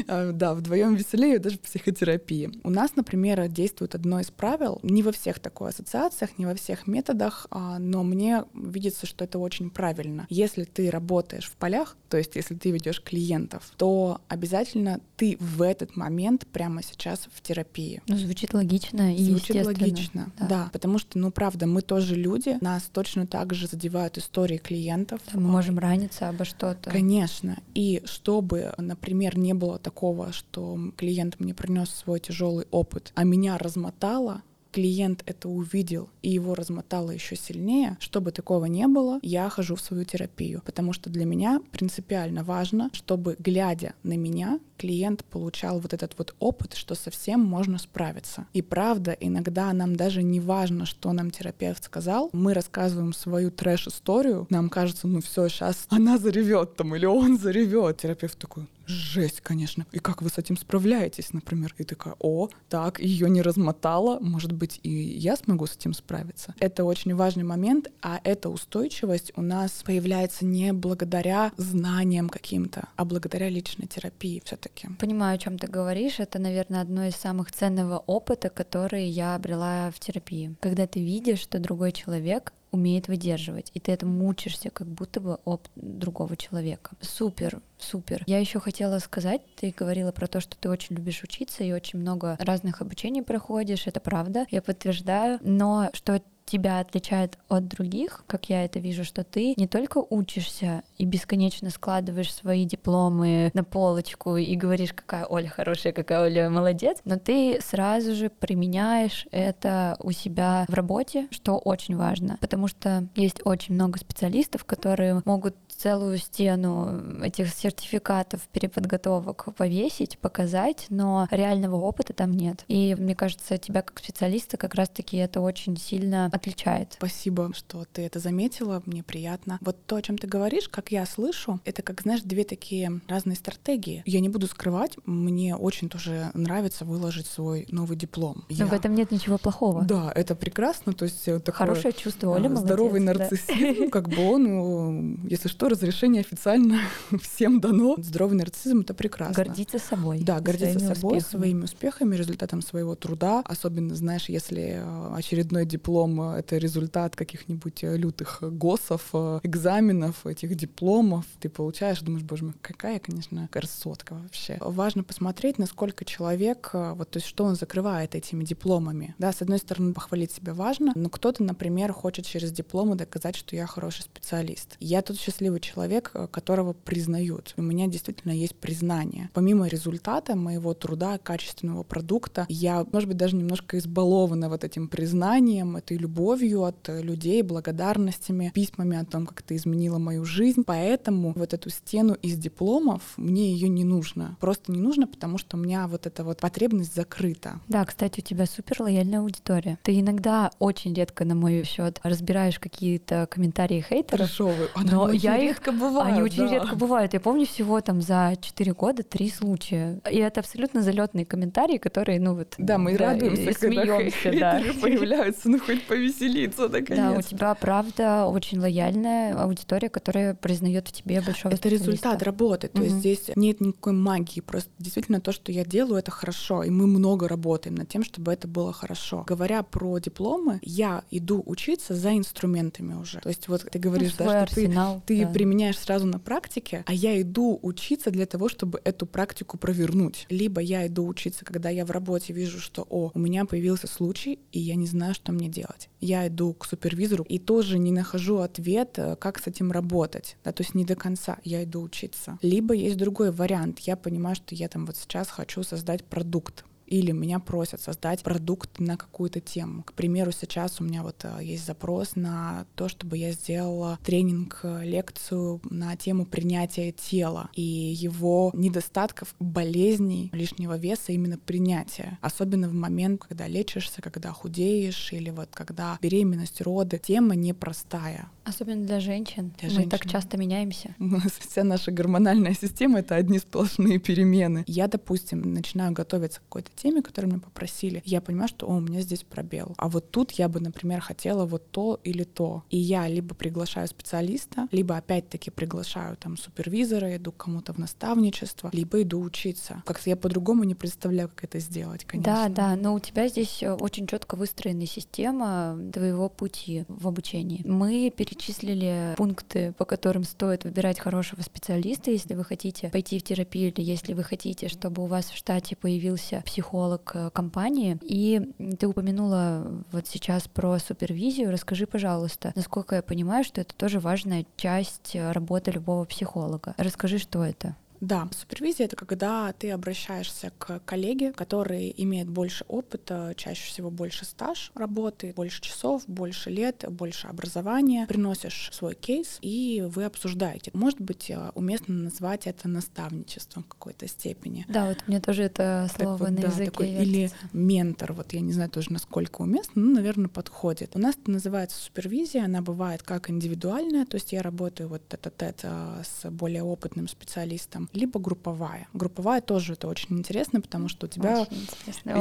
А, 0.07 0.33
да, 0.33 0.55
вдвоем 0.55 0.95
веселее 0.95 1.39
даже 1.39 1.57
в 1.57 1.61
психотерапии. 1.61 2.51
У 2.63 2.71
нас, 2.71 2.97
например, 2.97 3.49
действует 3.49 3.95
одно 3.95 4.21
из 4.21 4.31
правил. 4.31 4.81
Не 4.83 5.03
во 5.03 5.13
всех 5.13 5.39
такой 5.39 5.71
ассоциациях, 5.71 6.39
не 6.39 6.47
во 6.47 6.55
всех 6.55 6.87
методах, 6.87 7.47
а, 7.51 7.79
но 7.79 8.03
мне 8.03 8.45
видится, 8.55 9.07
что 9.07 9.25
это 9.25 9.39
очень 9.39 9.71
правильно. 9.71 10.27
Если 10.29 10.65
ты 10.65 10.91
работаешь 10.91 11.47
в 11.47 11.57
полях, 11.57 11.97
то 12.11 12.19
есть 12.19 12.37
если 12.37 12.55
ты 12.55 12.71
ведешь 12.71 13.03
клиентов, 13.03 13.71
то 13.77 14.21
обязательно 14.29 15.01
ты 15.17 15.37
в 15.41 15.63
этот 15.63 15.97
момент 15.97 16.47
прямо 16.47 16.83
сейчас 16.83 17.29
в 17.35 17.41
терапии. 17.41 18.03
Ну, 18.07 18.17
звучит 18.17 18.53
логично 18.53 18.74
логично 18.75 19.15
и 19.15 19.25
Звучит 19.25 19.65
логично, 19.65 20.33
да. 20.39 20.47
да. 20.47 20.71
Потому 20.73 20.99
что, 20.99 21.19
ну, 21.19 21.31
правда, 21.31 21.67
мы 21.67 21.83
тоже 21.83 22.15
люди, 22.15 22.59
нас 22.61 22.85
точно 22.93 23.27
так 23.27 23.55
же 23.55 23.67
задевают 23.67 24.19
истории 24.19 24.59
клиентов. 24.59 25.21
Да, 25.33 25.39
мы 25.39 25.49
можем 25.49 25.79
раниться 25.79 26.29
обо 26.29 26.45
что-то. 26.45 26.91
Конечно. 26.91 27.59
И 27.75 28.03
чтобы, 28.05 28.73
например, 28.79 29.39
не 29.39 29.55
было 29.55 29.79
такого, 29.79 30.33
что 30.33 30.79
клиент 30.97 31.41
мне 31.41 31.55
принес 31.55 31.91
свой 31.91 32.21
тяжелый 32.21 32.67
опыт, 32.71 33.13
а 33.15 33.25
меня 33.25 33.59
размотало, 33.59 34.43
клиент 34.75 35.23
это 35.27 35.49
увидел 35.49 36.09
и 36.21 36.31
его 36.31 36.57
размотало 36.57 37.13
еще 37.13 37.37
сильнее, 37.37 37.97
чтобы 38.01 38.33
такого 38.33 38.65
не 38.65 38.89
было, 38.89 39.21
я 39.23 39.49
хожу 39.49 39.77
в 39.77 39.81
свою 39.81 40.05
терапию, 40.05 40.63
потому 40.67 40.93
что 40.93 41.11
для 41.11 41.25
меня 41.25 41.61
принципиально 41.71 42.43
важно, 42.43 42.91
чтобы, 42.93 43.37
глядя 43.39 43.95
на 44.03 44.17
меня, 44.17 44.59
клиент 44.77 45.25
получал 45.27 45.79
вот 45.79 45.95
этот 45.95 46.19
вот 46.19 46.35
опыт, 46.41 46.75
что 46.75 46.97
совсем 46.97 47.39
можно 47.39 47.79
справиться. 47.79 48.47
И 48.53 48.63
правда, 48.63 49.17
иногда 49.21 49.73
нам 49.73 49.95
даже 49.95 50.25
не 50.25 50.41
важно, 50.41 50.87
что 50.87 51.13
нам 51.13 51.31
терапевт 51.31 51.85
сказал, 51.85 52.31
мы 52.33 52.53
рассказываем 52.53 53.13
свою 53.13 53.53
трэш-историю, 53.53 54.49
нам 54.51 54.71
кажется, 54.71 55.07
ну 55.07 55.21
все, 55.21 55.47
сейчас 55.47 55.87
она 55.91 56.19
заревет 56.19 56.75
там 56.75 56.97
или 56.97 57.07
он 57.07 57.39
заревет. 57.39 57.99
Терапевт 57.99 58.39
такой, 58.39 58.67
жесть, 58.87 59.41
конечно. 59.41 59.87
И 59.93 59.99
как 59.99 60.23
вы 60.23 60.29
с 60.29 60.39
этим 60.39 60.57
справляетесь, 60.57 61.33
например? 61.33 61.75
И 61.79 61.85
такая, 61.85 62.15
о, 62.19 62.49
так, 62.69 63.01
ее 63.01 63.29
не 63.31 63.43
размотала, 63.43 64.19
может 64.21 64.53
быть, 64.53 64.81
и 64.83 64.91
я 64.91 65.37
смогу 65.37 65.67
с 65.67 65.77
этим 65.77 65.93
справиться. 65.95 66.55
Это 66.61 66.85
очень 66.85 67.15
важный 67.15 67.45
момент, 67.45 67.91
а 68.03 68.21
эта 68.25 68.49
устойчивость 68.49 69.33
у 69.37 69.43
нас 69.43 69.83
появляется 69.85 70.45
не 70.45 70.73
благодаря 70.73 71.53
знаниям 71.57 72.29
каким-то, 72.29 72.89
а 72.97 73.05
благодаря 73.05 73.49
личной 73.49 73.87
терапии 73.87 74.43
все-таки. 74.45 74.89
Понимаю, 74.99 75.37
о 75.37 75.39
чем 75.39 75.59
ты 75.59 75.67
говоришь. 75.67 76.21
Это, 76.21 76.39
наверное, 76.39 76.81
одно 76.81 77.05
из 77.07 77.17
самых 77.17 77.53
ценного 77.53 77.99
опыта, 77.99 78.51
который 78.51 79.07
я 79.09 79.35
обрела 79.35 79.91
в 79.91 79.99
терапии. 80.01 80.55
Когда 80.61 80.87
ты 80.87 81.01
видишь, 81.01 81.41
что 81.41 81.59
другой 81.59 81.93
человек 81.93 82.53
умеет 82.75 83.09
выдерживать, 83.09 83.71
и 83.75 83.81
ты 83.81 83.93
этому 83.93 84.27
учишься, 84.29 84.71
как 84.71 84.87
будто 84.87 85.21
бы 85.21 85.39
об 85.45 85.63
другого 85.77 86.37
человека. 86.37 86.91
Супер, 87.01 87.61
супер. 87.79 88.23
Я 88.27 88.39
еще 88.39 88.61
хотела 88.61 88.99
сказать, 88.99 89.43
ты 89.57 89.75
говорила 89.77 90.13
про 90.13 90.27
то, 90.27 90.41
что 90.41 90.57
ты 90.57 90.69
очень 90.69 90.97
любишь 90.97 91.23
учиться 91.23 91.65
и 91.65 91.73
очень 91.73 92.01
много 92.01 92.37
разных 92.41 92.83
обучений 92.83 93.23
проходишь, 93.23 93.87
это 93.87 94.01
правда, 94.01 94.47
я 94.51 94.61
подтверждаю, 94.61 95.39
но 95.43 95.91
что 95.93 96.21
тебя 96.45 96.81
отличает 96.81 97.39
от 97.49 97.69
других, 97.69 98.25
как 98.27 98.49
я 98.49 98.65
это 98.65 98.79
вижу, 98.79 99.05
что 99.05 99.25
ты 99.25 99.55
не 99.57 99.67
только 99.67 99.99
учишься 99.99 100.83
и 100.99 101.05
бесконечно 101.05 101.71
складываешь 101.71 102.33
свои 102.33 102.65
дипломы 102.65 103.51
на 103.55 103.65
полочку 103.65 104.37
и 104.37 104.55
говоришь, 104.57 104.93
какая 104.93 105.27
Оля 105.27 105.49
хорошая, 105.49 105.93
какая 105.93 106.23
Оля 106.23 106.51
молодец, 106.51 106.99
но 107.05 107.19
ты 107.19 107.61
сразу 107.61 108.15
же 108.15 108.31
применяешь 108.31 109.27
это 109.31 109.97
у 110.01 110.11
себя 110.11 110.65
в 110.69 110.75
работе, 110.75 111.29
что 111.31 111.59
очень 111.59 111.97
важно, 111.97 112.39
потому 112.41 112.69
что 112.69 113.09
есть 113.15 113.41
очень 113.45 113.75
много 113.75 113.99
специалистов, 113.99 114.65
которые 114.65 115.23
могут 115.25 115.57
целую 115.69 116.19
стену 116.19 117.23
этих 117.23 117.53
сертификатов, 117.53 118.43
переподготовок 118.49 119.55
повесить, 119.57 120.19
показать, 120.19 120.87
но 120.89 121.27
реального 121.31 121.77
опыта 121.77 122.13
там 122.13 122.33
нет. 122.33 122.65
И 122.69 122.95
мне 122.99 123.15
кажется, 123.15 123.59
тебя 123.59 123.83
как 123.83 123.99
специалиста 123.99 124.57
как 124.57 124.75
раз-таки 124.75 125.17
это 125.17 125.41
очень 125.41 125.77
сильно 125.77 126.31
отличает. 126.35 126.95
Спасибо, 126.95 127.53
что 127.55 127.85
ты 127.93 128.03
это 128.03 128.19
заметила, 128.19 128.83
мне 128.87 129.03
приятно. 129.03 129.59
Вот 129.61 129.77
то, 129.87 129.97
о 129.97 130.03
чем 130.03 130.19
ты 130.19 130.27
говоришь, 130.27 130.69
как 130.69 130.91
я 130.91 131.07
слышу, 131.07 131.61
это 131.65 131.83
как, 131.83 132.03
знаешь, 132.03 132.23
две 132.23 132.45
такие 132.45 133.01
разные 133.09 133.37
стратегии. 133.37 134.03
Я 134.05 134.21
не 134.21 134.29
буду 134.29 134.47
скрывать, 134.47 134.97
мне 135.07 135.55
очень 135.55 135.89
тоже 135.89 136.31
нравится 136.35 136.85
выложить 136.85 137.27
свой 137.27 137.67
новый 137.71 137.97
диплом. 137.97 138.45
Но 138.49 138.57
я... 138.57 138.67
в 138.67 138.73
этом 138.73 138.95
нет 138.95 139.13
ничего 139.13 139.39
плохого. 139.39 139.85
Да, 139.85 140.11
это 140.15 140.35
прекрасно, 140.35 140.93
то 140.93 141.05
есть 141.05 141.25
такое 141.25 141.55
хорошее 141.55 141.93
чувство, 141.93 142.31
Оля, 142.31 142.49
молодец, 142.49 142.65
здоровый 142.65 143.01
нарциссизм, 143.01 143.85
да. 143.85 143.91
как 143.91 144.09
бы 144.09 144.29
он, 144.29 145.27
если 145.27 145.49
что, 145.49 145.69
разрешение 145.69 146.21
официально 146.21 146.81
всем 147.23 147.61
дано. 147.61 147.95
Здоровый 147.99 148.37
нарциссизм— 148.37 148.81
это 148.81 148.95
прекрасно. 148.95 149.35
Гордиться 149.35 149.79
собой. 149.79 150.21
Да, 150.21 150.41
гордиться 150.41 150.81
собой, 150.81 151.19
успехами. 151.19 151.41
своими 151.41 151.65
успехами, 151.65 152.17
результатом 152.17 152.61
своего 152.61 152.97
труда. 152.97 153.43
Особенно, 153.45 153.95
знаешь, 153.95 154.29
если 154.29 154.83
э, 154.83 155.15
очередной 155.15 155.65
диплом— 155.65 156.21
это 156.33 156.57
результат 156.59 157.17
каких-нибудь 157.17 157.85
э, 157.85 157.97
лютых 157.97 158.43
госов, 158.43 159.11
э, 159.13 159.41
экзаменов, 159.43 160.27
этих 160.27 160.55
дипломов 160.55 161.27
ты 161.41 161.49
получаешь, 161.49 162.01
думаешь, 162.01 162.25
боже 162.25 162.45
мой, 162.45 162.55
какая, 162.63 162.99
конечно, 162.99 163.49
красотка 163.51 164.15
вообще. 164.15 164.57
Важно 164.61 165.05
посмотреть, 165.05 165.59
насколько 165.59 166.05
человек, 166.05 166.71
э, 166.73 166.93
вот, 166.95 167.11
то 167.11 167.19
есть 167.19 167.27
что 167.27 167.45
он 167.45 167.57
закрывает 167.57 168.15
этими 168.15 168.45
дипломами. 168.45 169.15
Да, 169.19 169.33
с 169.33 169.43
одной 169.43 169.59
стороны, 169.59 169.93
похвалить 169.93 170.33
себя 170.33 170.55
важно, 170.55 170.93
но 170.95 171.09
кто-то, 171.09 171.43
например, 171.43 171.93
хочет 171.93 172.27
через 172.27 172.53
дипломы 172.53 172.97
доказать, 172.97 173.37
что 173.37 173.57
я 173.57 173.67
хороший 173.67 174.03
специалист. 174.03 174.77
Я 174.81 175.03
тот 175.03 175.19
счастливый 175.19 175.61
человек, 175.61 176.11
э, 176.15 176.27
которого 176.29 176.73
признают. 176.73 177.55
У 177.57 177.63
меня 177.63 177.87
действительно 177.87 178.33
есть 178.33 178.57
признание. 178.57 179.31
Помимо 179.33 179.69
результата 179.69 180.37
моего 180.37 180.75
труда, 180.75 181.19
качественного 181.19 181.83
продукта, 181.83 182.47
я, 182.49 182.85
может 182.93 183.09
быть, 183.09 183.17
даже 183.17 183.37
немножко 183.37 183.79
избалована 183.79 184.49
вот 184.49 184.65
этим 184.65 184.89
признанием, 184.89 185.77
этой 185.77 185.97
любовью 185.97 186.14
от 186.15 186.89
людей, 186.89 187.43
благодарностями, 187.43 188.53
письмами 188.55 188.97
о 188.99 189.05
том, 189.05 189.27
как 189.27 189.43
ты 189.43 189.57
изменила 189.57 189.99
мою 189.99 190.25
жизнь. 190.25 190.63
Поэтому 190.67 191.33
вот 191.35 191.55
эту 191.55 191.71
стену 191.71 192.15
из 192.15 192.37
дипломов 192.37 193.03
мне 193.17 193.53
ее 193.53 193.69
не 193.69 193.85
нужно. 193.85 194.37
Просто 194.41 194.73
не 194.73 194.81
нужно, 194.81 195.07
потому 195.07 195.39
что 195.39 195.57
у 195.57 195.61
меня 195.61 195.87
вот 195.87 196.07
эта 196.07 196.25
вот 196.25 196.39
потребность 196.41 196.95
закрыта. 196.95 197.61
Да, 197.69 197.85
кстати, 197.85 198.21
у 198.21 198.23
тебя 198.23 198.47
супер 198.47 198.83
лояльная 198.83 199.21
аудитория. 199.21 199.79
Ты 199.83 200.01
иногда 200.01 200.51
очень 200.59 200.95
редко 200.95 201.25
на 201.25 201.35
мой 201.35 201.65
счет 201.65 202.01
разбираешь 202.03 202.59
какие-то 202.59 203.27
комментарии 203.31 203.85
хейтеров. 203.87 204.29
Дешевые. 204.29 204.69
Но 204.77 205.11
я 205.11 205.37
их 205.37 205.55
редко 205.55 205.73
бывают. 205.73 206.13
Они 206.13 206.23
очень 206.23 206.47
да. 206.47 206.55
редко 206.55 206.77
бывают. 206.77 207.15
Я 207.15 207.21
помню 207.21 207.47
всего 207.47 207.81
там 207.81 208.01
за 208.01 208.37
4 208.41 208.73
года 208.75 209.03
три 209.03 209.31
случая. 209.31 210.01
И 210.11 210.17
это 210.19 210.41
абсолютно 210.41 210.83
залетные 210.83 211.25
комментарии, 211.25 211.79
которые, 211.79 212.21
ну 212.21 212.35
вот. 212.35 212.55
Да, 212.59 212.79
мы 212.79 212.97
да, 212.97 213.13
радуемся, 213.13 213.59
смеемся, 213.59 214.33
да. 214.39 214.63
появляются, 214.81 215.49
ну 215.49 215.59
хоть 215.59 215.87
повеселиться, 216.05 216.69
наконец. 216.69 216.97
Да, 216.97 217.13
у 217.13 217.23
тебя 217.23 217.55
правда 217.55 218.27
очень 218.27 218.61
лояльная 218.61 219.35
аудитория, 219.35 219.89
которая 219.89 220.35
признает 220.35 220.89
в 220.89 220.93
тебе 220.93 221.21
большого 221.21 221.53
Это 221.53 221.69
результат 221.69 222.23
работы. 222.23 222.69
То 222.69 222.79
угу. 222.79 222.85
есть 222.85 222.97
здесь 222.97 223.31
нет 223.37 223.61
никакой 223.61 223.93
магии. 223.93 224.41
Просто 224.41 224.71
действительно 224.79 225.21
то, 225.21 225.33
что 225.33 225.53
я 225.53 225.65
делаю, 225.65 225.99
это 225.99 226.11
хорошо. 226.11 226.63
И 226.63 226.71
мы 226.71 226.87
много 226.87 227.29
работаем 227.29 227.75
над 227.75 227.89
тем, 227.89 228.05
чтобы 228.05 228.33
это 228.33 228.49
было 228.49 228.73
хорошо. 228.73 229.25
Говоря 229.27 229.63
про 229.63 229.99
дипломы, 229.99 230.61
я 230.63 231.03
иду 231.11 231.43
учиться 231.45 231.95
за 231.95 232.17
инструментами 232.17 232.95
уже. 232.95 233.21
То 233.21 233.29
есть 233.29 233.49
вот 233.49 233.67
ты 233.71 233.79
говоришь, 233.79 234.15
ну, 234.19 234.25
да, 234.27 234.31
что 234.31 234.43
арсенал, 234.43 235.03
ты, 235.07 235.25
ты 235.25 235.33
применяешь 235.33 235.79
сразу 235.79 236.07
на 236.07 236.19
практике, 236.19 236.85
а 236.87 236.93
я 236.93 237.21
иду 237.21 237.59
учиться 237.63 238.11
для 238.11 238.27
того, 238.27 238.49
чтобы 238.49 238.81
эту 238.85 239.07
практику 239.07 239.59
провернуть. 239.59 240.27
Либо 240.29 240.61
я 240.61 240.87
иду 240.87 241.07
учиться, 241.07 241.45
когда 241.45 241.71
я 241.71 241.85
в 241.85 241.91
работе 241.91 242.33
вижу, 242.33 242.61
что, 242.61 242.87
о, 242.89 243.11
у 243.15 243.19
меня 243.19 243.45
появился 243.45 243.87
случай, 243.87 244.39
и 244.53 244.61
я 244.61 244.75
не 244.75 244.87
знаю, 244.87 245.15
что 245.15 245.33
мне 245.33 245.49
делать. 245.49 245.89
Я 246.05 246.29
иду 246.29 246.53
к 246.53 246.67
супервизору 246.67 247.25
и 247.25 247.39
тоже 247.39 247.79
не 247.79 247.91
нахожу 247.91 248.39
ответ, 248.41 248.99
э, 248.99 249.17
как 249.17 249.39
с 249.39 249.47
этим 249.47 249.73
работать. 249.73 250.37
Да, 250.45 250.53
то 250.53 250.63
есть 250.63 250.75
не 250.75 250.85
до 250.85 250.97
конца 250.97 251.39
я 251.45 251.65
иду 251.65 251.81
учиться. 251.81 252.39
Либо 252.43 252.75
есть 252.75 252.99
другой 252.99 253.31
вариант. 253.31 253.79
Я 253.79 253.97
понимаю, 253.97 254.37
что 254.37 254.55
я 254.55 254.69
там 254.69 254.85
вот 254.85 254.99
сейчас 254.99 255.31
хочу 255.31 255.63
создать 255.63 256.05
продукт 256.05 256.67
или 256.87 257.13
меня 257.13 257.39
просят 257.39 257.81
создать 257.81 258.23
продукт 258.23 258.79
на 258.79 258.97
какую-то 258.97 259.41
тему. 259.41 259.83
К 259.85 259.93
примеру, 259.93 260.33
сейчас 260.33 260.81
у 260.81 260.85
меня 260.85 261.03
вот 261.03 261.25
э, 261.25 261.39
есть 261.43 261.67
запрос 261.67 262.17
на 262.17 262.67
то, 262.75 262.89
чтобы 262.89 263.19
я 263.19 263.33
сделала 263.33 263.99
тренинг, 264.05 264.61
э, 264.63 264.85
лекцию 264.85 265.61
на 265.65 265.97
тему 265.97 266.27
принятия 266.27 266.93
тела 266.93 267.51
и 267.55 267.63
его 267.63 268.51
недостатков, 268.55 269.35
болезней, 269.39 270.31
лишнего 270.33 270.77
веса, 270.77 271.13
именно 271.13 271.39
принятия. 271.39 272.19
Особенно 272.21 272.69
в 272.69 272.75
момент, 272.75 273.23
когда 273.29 273.47
лечишься, 273.49 274.03
когда 274.03 274.33
худеешь 274.33 275.13
или 275.13 275.31
вот 275.31 275.51
когда 275.53 275.99
беременность, 276.01 276.61
роды. 276.61 276.99
Тема 276.99 277.35
непростая. 277.35 278.31
Особенно 278.45 278.87
для 278.87 279.01
женщин. 279.01 279.53
Для 279.59 279.69
Мы 279.69 279.75
женщин. 279.75 279.91
так 279.91 280.07
часто 280.09 280.37
меняемся. 280.37 280.95
У 280.99 281.05
нас 281.05 281.33
вся 281.41 281.65
наша 281.65 281.91
гормональная 281.91 282.55
система— 282.55 282.99
это 283.01 283.15
одни 283.17 283.39
сплошные 283.39 283.99
перемены. 283.99 284.65
Я, 284.67 284.87
допустим, 284.87 285.55
начинаю 285.55 285.93
готовиться 285.93 286.41
к 286.41 286.43
какой-то 286.45 286.71
теме, 286.77 287.03
которую 287.03 287.33
меня 287.33 287.41
попросили, 287.43 288.03
я 288.05 288.21
понимаю, 288.21 288.49
что 288.49 288.67
о, 288.67 288.77
у 288.77 288.81
меня 288.81 289.01
здесь 289.01 289.23
пробел. 289.25 289.75
А 289.79 289.89
вот 289.89 290.11
тут 290.11 290.33
я 290.33 290.49
бы, 290.49 290.61
например, 290.61 291.01
хотела 291.01 291.47
вот 291.47 291.71
то 291.71 292.01
или 292.05 292.25
то. 292.25 292.65
И 292.71 292.77
я 292.77 293.09
либо 293.09 293.35
приглашаю 293.35 293.89
специалиста, 293.89 294.69
либо 294.73 294.97
опять-таки 294.97 295.51
приглашаю 295.51 296.17
там 296.17 296.37
супервизора, 296.37 297.17
иду 297.17 297.33
к 297.33 297.39
кому-то 297.39 297.73
в 297.73 297.79
наставничество, 297.79 298.71
либо 298.73 299.03
иду 299.03 299.21
учиться. 299.21 299.83
Как-то 299.87 300.11
я 300.11 300.17
по-другому 300.17 300.65
не 300.65 300.75
представляю, 300.75 301.29
как 301.29 301.45
это 301.45 301.59
сделать, 301.61 302.05
конечно. 302.05 302.33
Да, 302.33 302.49
да, 302.49 302.77
но 302.77 302.95
у 302.95 303.01
тебя 303.01 303.29
здесь 303.29 303.63
э, 303.63 303.73
очень 303.73 304.07
четко 304.07 304.37
выстроена 304.37 304.87
система 304.87 305.79
твоего 305.93 306.29
пути 306.29 306.85
в 306.89 307.09
обучении. 307.09 307.63
Мы 307.65 308.13
перечислили 308.35 309.15
пункты, 309.17 309.73
по 309.73 309.85
которым 309.85 310.25
стоит 310.25 310.65
выбирать 310.65 310.99
хорошего 310.99 311.43
специалиста, 311.43 312.11
если 312.11 312.35
вы 312.35 312.45
хотите 312.45 312.91
пойти 312.91 313.19
в 313.19 313.23
терапию 313.23 313.73
или 313.73 313.83
если 313.83 314.13
вы 314.13 314.23
хотите, 314.25 314.69
чтобы 314.69 315.03
у 315.03 315.07
вас 315.07 315.27
в 315.27 315.37
штате 315.37 315.77
появился 315.77 316.43
психолог, 316.45 317.13
э, 317.15 317.31
компании, 317.31 317.99
и 318.03 318.41
ты 318.79 318.87
упомянула 318.87 319.67
вот 319.93 320.07
сейчас 320.07 320.49
про 320.49 320.79
супервизию. 320.79 321.51
Расскажи, 321.51 321.87
пожалуйста, 321.87 322.53
насколько 322.55 322.97
я 322.97 323.03
понимаю, 323.03 323.45
что 323.45 323.61
это 323.61 323.75
тоже 323.75 324.01
важная 324.01 324.47
часть 324.57 325.15
э, 325.15 325.33
работы 325.33 325.71
любого 325.71 326.05
психолога. 326.05 326.75
Расскажи, 326.77 327.19
что 327.19 327.45
это. 327.45 327.77
Да, 328.05 328.29
супервизия— 328.39 328.85
это 328.87 328.97
когда 328.97 329.53
ты 329.55 329.71
обращаешься 329.71 330.53
к 330.59 330.81
коллеге, 330.81 331.33
который 331.33 331.93
имеет 331.97 332.29
больше 332.29 332.65
опыта, 332.69 333.33
чаще 333.35 333.67
всего 333.67 333.91
больше 333.91 334.27
стаж 334.27 334.71
работы, 334.75 335.33
больше 335.35 335.63
часов, 335.63 336.03
больше 336.07 336.51
лет, 336.51 336.85
больше 336.91 337.29
образования, 337.29 338.07
приносишь 338.07 338.69
свой 338.73 338.95
кейс, 338.95 339.39
и 339.41 339.83
вы 339.89 340.05
обсуждаете. 340.05 340.71
Может 340.75 341.01
быть, 341.01 341.31
э, 341.31 341.51
уместно 341.55 341.95
назвать 341.95 342.47
это 342.47 342.69
наставничеством 342.69 343.65
в 343.65 343.69
какой-то 343.69 344.07
степени. 344.07 344.67
Да, 344.69 344.89
вот 344.89 344.99
мне 345.07 345.19
тоже 345.21 345.45
это 345.45 345.89
слово 345.97 346.17
вот, 346.19 346.31
на 346.31 346.37
да, 346.37 346.49
языке 346.49 346.71
такой, 346.71 346.91
Или 346.91 347.31
ментор, 347.55 348.13
вот 348.13 348.35
я 348.35 348.41
не 348.41 348.53
знаю 348.53 348.69
тоже, 348.69 348.93
насколько 348.93 349.41
уместно, 349.41 349.81
но, 349.81 349.93
наверное, 349.93 350.29
подходит. 350.29 350.95
У 350.95 350.99
нас 350.99 351.15
это 351.15 351.31
называется 351.31 351.79
супервизия, 351.79 352.45
она 352.45 352.61
бывает 352.61 353.03
как 353.03 353.31
индивидуальная, 353.31 354.05
то 354.05 354.17
есть 354.17 354.33
я 354.33 354.43
работаю 354.43 354.91
вот 354.91 355.03
это-тет 355.09 355.61
э, 355.63 356.03
с 356.05 356.31
более 356.31 356.63
опытным 356.63 357.09
специалистом, 357.09 357.89
либо 357.95 358.21
групповая. 358.21 358.89
Групповая 358.93 359.41
тоже 359.41 359.75
это 359.75 359.89
очень 359.89 360.19
интересно, 360.19 360.61
потому 360.61 360.89
что 360.89 361.07
у 361.07 361.09
тебя 361.09 361.47